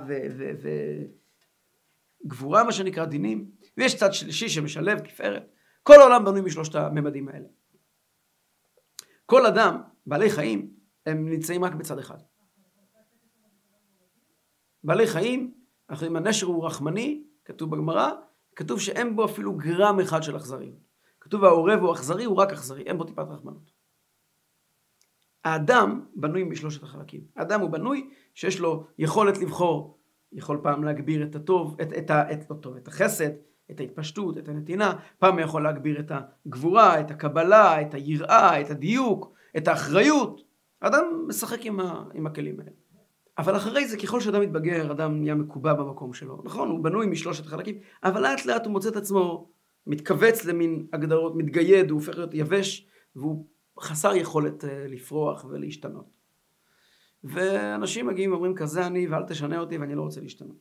[2.25, 5.43] וגבורה, מה שנקרא דינים, ויש צד שלישי שמשלב תפארת.
[5.83, 7.49] כל העולם בנוי משלושת הממדים האלה.
[9.27, 10.71] כל אדם, בעלי חיים,
[11.07, 12.19] הם נמצאים רק בצד אחד.
[14.85, 15.55] בעלי חיים,
[15.91, 18.11] אנחנו יודעים, הנשר הוא רחמני, כתוב בגמרא,
[18.57, 20.93] כתוב שאין בו אפילו גרם אחד של אכזריות.
[21.21, 23.73] כתוב העורב הוא אכזרי, הוא רק אכזרי, אין בו טיפת רחמנות.
[25.45, 27.21] האדם בנוי משלושת החלקים.
[27.37, 29.99] האדם הוא בנוי שיש לו יכולת לבחור,
[30.33, 33.31] יכול פעם להגביר את הטוב, את, את, את, את, לא טוב, את החסד,
[33.71, 36.13] את ההתפשטות, את הנתינה, פעם הוא יכול להגביר את
[36.47, 40.41] הגבורה, את הקבלה, את היראה, את הדיוק, את האחריות.
[40.83, 42.71] האדם משחק עם, ה, עם הכלים האלה.
[43.39, 46.43] אבל אחרי זה, ככל שאדם מתבגר, אדם נהיה מקובע במקום שלו.
[46.45, 49.51] נכון, הוא בנוי משלושת חלקים, אבל לאט לאט הוא מוצא את עצמו
[49.87, 53.47] מתכווץ למין הגדרות, מתגייד, הוא הופך להיות יבש, והוא
[53.81, 56.07] חסר יכולת אה, לפרוח ולהשתנות.
[57.25, 60.57] ואנשים מגיעים ואומרים, כזה אני, ואל תשנה אותי, ואני לא רוצה להשתנות.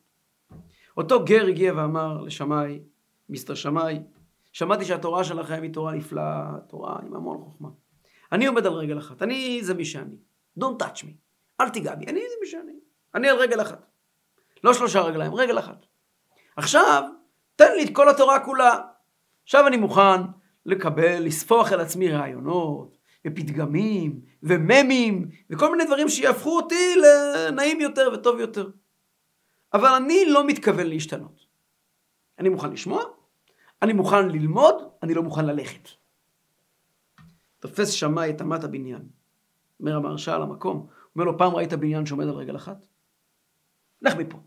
[0.96, 2.80] אותו גר הגיע ואמר לשמאי,
[3.28, 3.98] מיסטר שמאי,
[4.52, 7.68] שמעתי שהתורה שלכם היא תורה נפלאה, תורה עם המון חוכמה.
[8.32, 10.16] אני עומד על רגל אחת, אני זה מי שאני.
[10.58, 11.10] Don't touch me.
[11.60, 12.72] אל תיגע בי, אני מי שאני.
[13.14, 13.86] אני על רגל אחת.
[14.64, 15.86] לא שלושה רגליים, רגל אחת.
[16.56, 17.02] עכשיו,
[17.56, 18.80] תן לי את כל התורה כולה.
[19.44, 20.20] עכשיו אני מוכן
[20.66, 28.40] לקבל, לספוח אל עצמי רעיונות, ופתגמים, וממים, וכל מיני דברים שיהפכו אותי לנעים יותר וטוב
[28.40, 28.70] יותר.
[29.74, 31.46] אבל אני לא מתכוון להשתנות.
[32.38, 33.02] אני מוכן לשמוע,
[33.82, 35.88] אני מוכן ללמוד, אני לא מוכן ללכת.
[37.60, 39.02] תופס שמאי את אמת הבניין.
[39.80, 40.86] אומר המהרש"א על המקום,
[41.16, 42.86] אומר לו, פעם ראית בניין שעומד על רגל אחת?
[44.02, 44.38] לך מפה.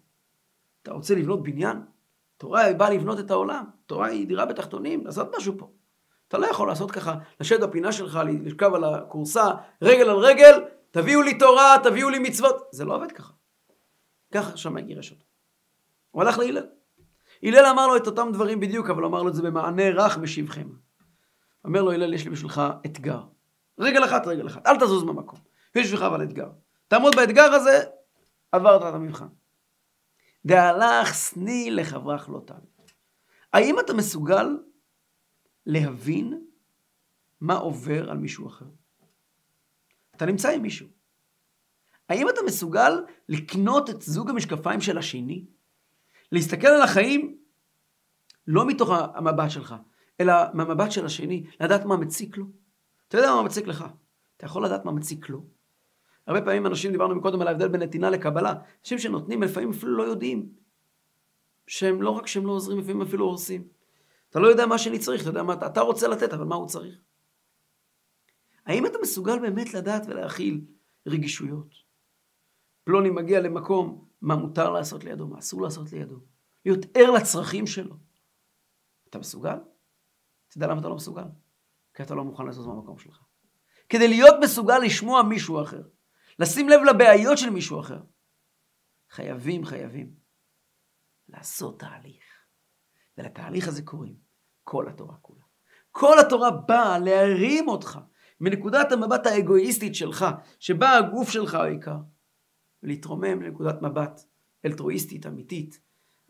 [0.84, 1.82] אתה רוצה לבנות בניין?
[2.38, 3.66] תורה היא באה לבנות את העולם.
[3.86, 5.72] תורה היא דירה בתחתונים, לעשות משהו פה.
[6.28, 9.52] אתה לא יכול לעשות ככה, לשבת בפינה שלך, לשכב על הכורסה,
[9.82, 12.64] רגל על רגל, תביאו לי תורה, תביאו לי מצוות.
[12.72, 13.34] זה לא עובד ככה.
[14.34, 15.26] ככה שמאי גירש אותו.
[16.12, 16.66] הוא הלך להלל.
[17.44, 20.70] הלל אמר לו את אותם דברים בדיוק, אבל אמר לו את זה במענה רך בשבחם.
[21.66, 23.22] אומר לו הלל, יש לי בשבילך אתגר.
[23.80, 25.40] רגל אחת, רגל אחת, אל תזוז מהמקום.
[25.76, 26.50] יש בשבילך אבל אתגר.
[26.88, 27.84] תעמוד באתגר הזה,
[28.52, 29.28] עברת את המבחן.
[30.46, 32.62] דהלך שני לחברך לא תעמד.
[33.54, 34.58] האם אתה מסוגל
[35.66, 36.46] להבין
[37.42, 38.66] מה עובר על מישהו אחר?
[40.16, 40.88] אתה נמצא עם מישהו.
[42.10, 42.92] האם אתה מסוגל
[43.30, 45.46] לקנות את זוג המשקפיים של השני?
[46.32, 47.38] להסתכל על החיים
[48.48, 49.76] לא מתוך המבט שלך,
[50.20, 52.46] אלא מהמבט של השני, לדעת מה מציק לו.
[53.08, 53.86] אתה יודע מה מציק לך,
[54.38, 55.55] אתה יכול לדעת מה מציק לו.
[56.28, 60.04] הרבה פעמים אנשים, דיברנו מקודם על ההבדל בין נתינה לקבלה, אנשים שנותנים לפעמים אפילו לא
[60.04, 60.50] יודעים,
[61.68, 63.68] שהם לא רק שהם לא עוזרים, לפעמים אפילו הורסים.
[64.30, 66.56] אתה לא יודע מה שאני צריך, אתה יודע מה אתה, אתה רוצה לתת, אבל מה
[66.56, 66.96] הוא צריך?
[68.66, 70.62] האם אתה מסוגל באמת לדעת ולהכיל
[71.08, 71.74] רגישויות?
[72.84, 76.20] פלוני מגיע למקום, מה מותר לעשות לידו, מה אסור לעשות לידו.
[76.66, 77.96] להיות ער לצרכים שלו.
[79.10, 79.58] אתה מסוגל?
[80.48, 81.24] אתה יודע למה אתה לא מסוגל?
[81.94, 83.20] כי אתה לא מוכן לעשות מהמקום שלך.
[83.90, 85.82] כדי להיות מסוגל לשמוע מישהו אחר,
[86.40, 88.02] לשים לב לבעיות של מישהו אחר,
[89.10, 90.14] חייבים, חייבים
[91.28, 92.24] לעשות תהליך.
[93.18, 94.16] ולתהליך הזה קוראים
[94.64, 95.44] כל התורה כולה.
[95.92, 98.00] כל התורה באה להרים אותך
[98.40, 100.26] מנקודת המבט האגואיסטית שלך,
[100.60, 101.98] שבה הגוף שלך העיקר,
[102.84, 104.22] ולהתרומם לנקודת מבט
[104.66, 105.80] אלטרואיסטית, אמיתית,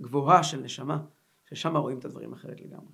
[0.01, 1.05] גבוהה של נשמה,
[1.45, 2.93] ששם רואים את הדברים אחרת לגמרי.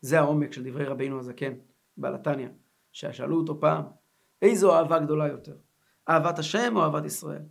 [0.00, 1.52] זה העומק של דברי רבינו הזקן,
[1.96, 2.48] בעל התניא,
[2.92, 3.84] ששאלו אותו פעם,
[4.42, 5.56] איזו אהבה גדולה יותר,
[6.08, 7.42] אהבת השם או אהבת ישראל?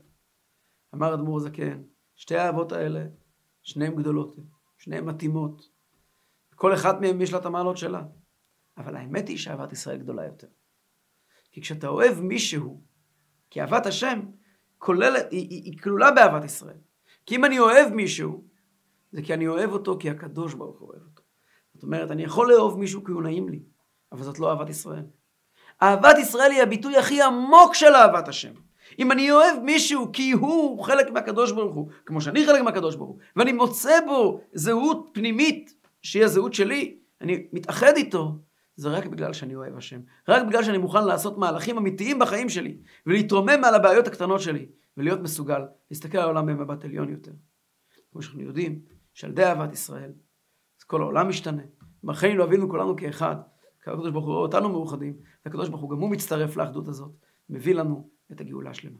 [0.96, 1.84] אמר אדמו"ר הזקן,
[2.16, 3.06] שתי האהבות האלה,
[3.62, 4.36] שניהן גדולות,
[4.78, 5.70] שניהן מתאימות.
[6.56, 8.04] כל אחד מהם יש לה את המעלות שלה.
[8.78, 10.48] אבל האמת היא שאהבת ישראל גדולה יותר.
[11.52, 12.82] כי כשאתה אוהב מישהו,
[13.50, 14.20] כי אהבת השם
[14.78, 16.78] כוללת, היא, היא, היא כלולה באהבת ישראל.
[17.26, 18.48] כי אם אני אוהב מישהו,
[19.12, 21.24] זה כי אני אוהב אותו כי הקדוש ברוך הוא אוהב אותו.
[21.74, 23.64] זאת אומרת, אני יכול לאהוב מישהו כי הוא נעים לי,
[24.12, 25.06] אבל זאת לא אהבת ישראל.
[25.84, 28.52] אהבת ישראל היא הביטוי הכי עמוק של אהבת השם.
[29.00, 33.10] אם אני אוהב מישהו כי הוא חלק מהקדוש ברוך הוא, כמו שאני חלק מהקדוש ברוך
[33.10, 38.38] הוא, ואני מוצא בו זהות פנימית, שהיא הזהות שלי, אני מתאחד איתו,
[38.76, 40.00] זה רק בגלל שאני אוהב השם.
[40.28, 44.66] רק בגלל שאני מוכן לעשות מהלכים אמיתיים בחיים שלי, ולהתרומם מעל הבעיות הקטנות שלי,
[44.98, 45.62] ולהיות מסוגל
[45.92, 47.32] להסתכל על העולם במבט עליון יותר.
[48.12, 48.80] כמו שאנחנו יודעים,
[49.14, 50.12] שעל ידי אהבת ישראל,
[50.80, 51.62] אז כל העולם משתנה.
[52.04, 53.36] בחיים לא אבינו כולנו כאחד.
[53.94, 57.12] הקדוש ברוך הוא רואה אותנו מאוחדים, והקדוש ברוך הוא גם הוא מצטרף לאחדות הזאת,
[57.50, 58.98] מביא לנו את הגאולה השלמה.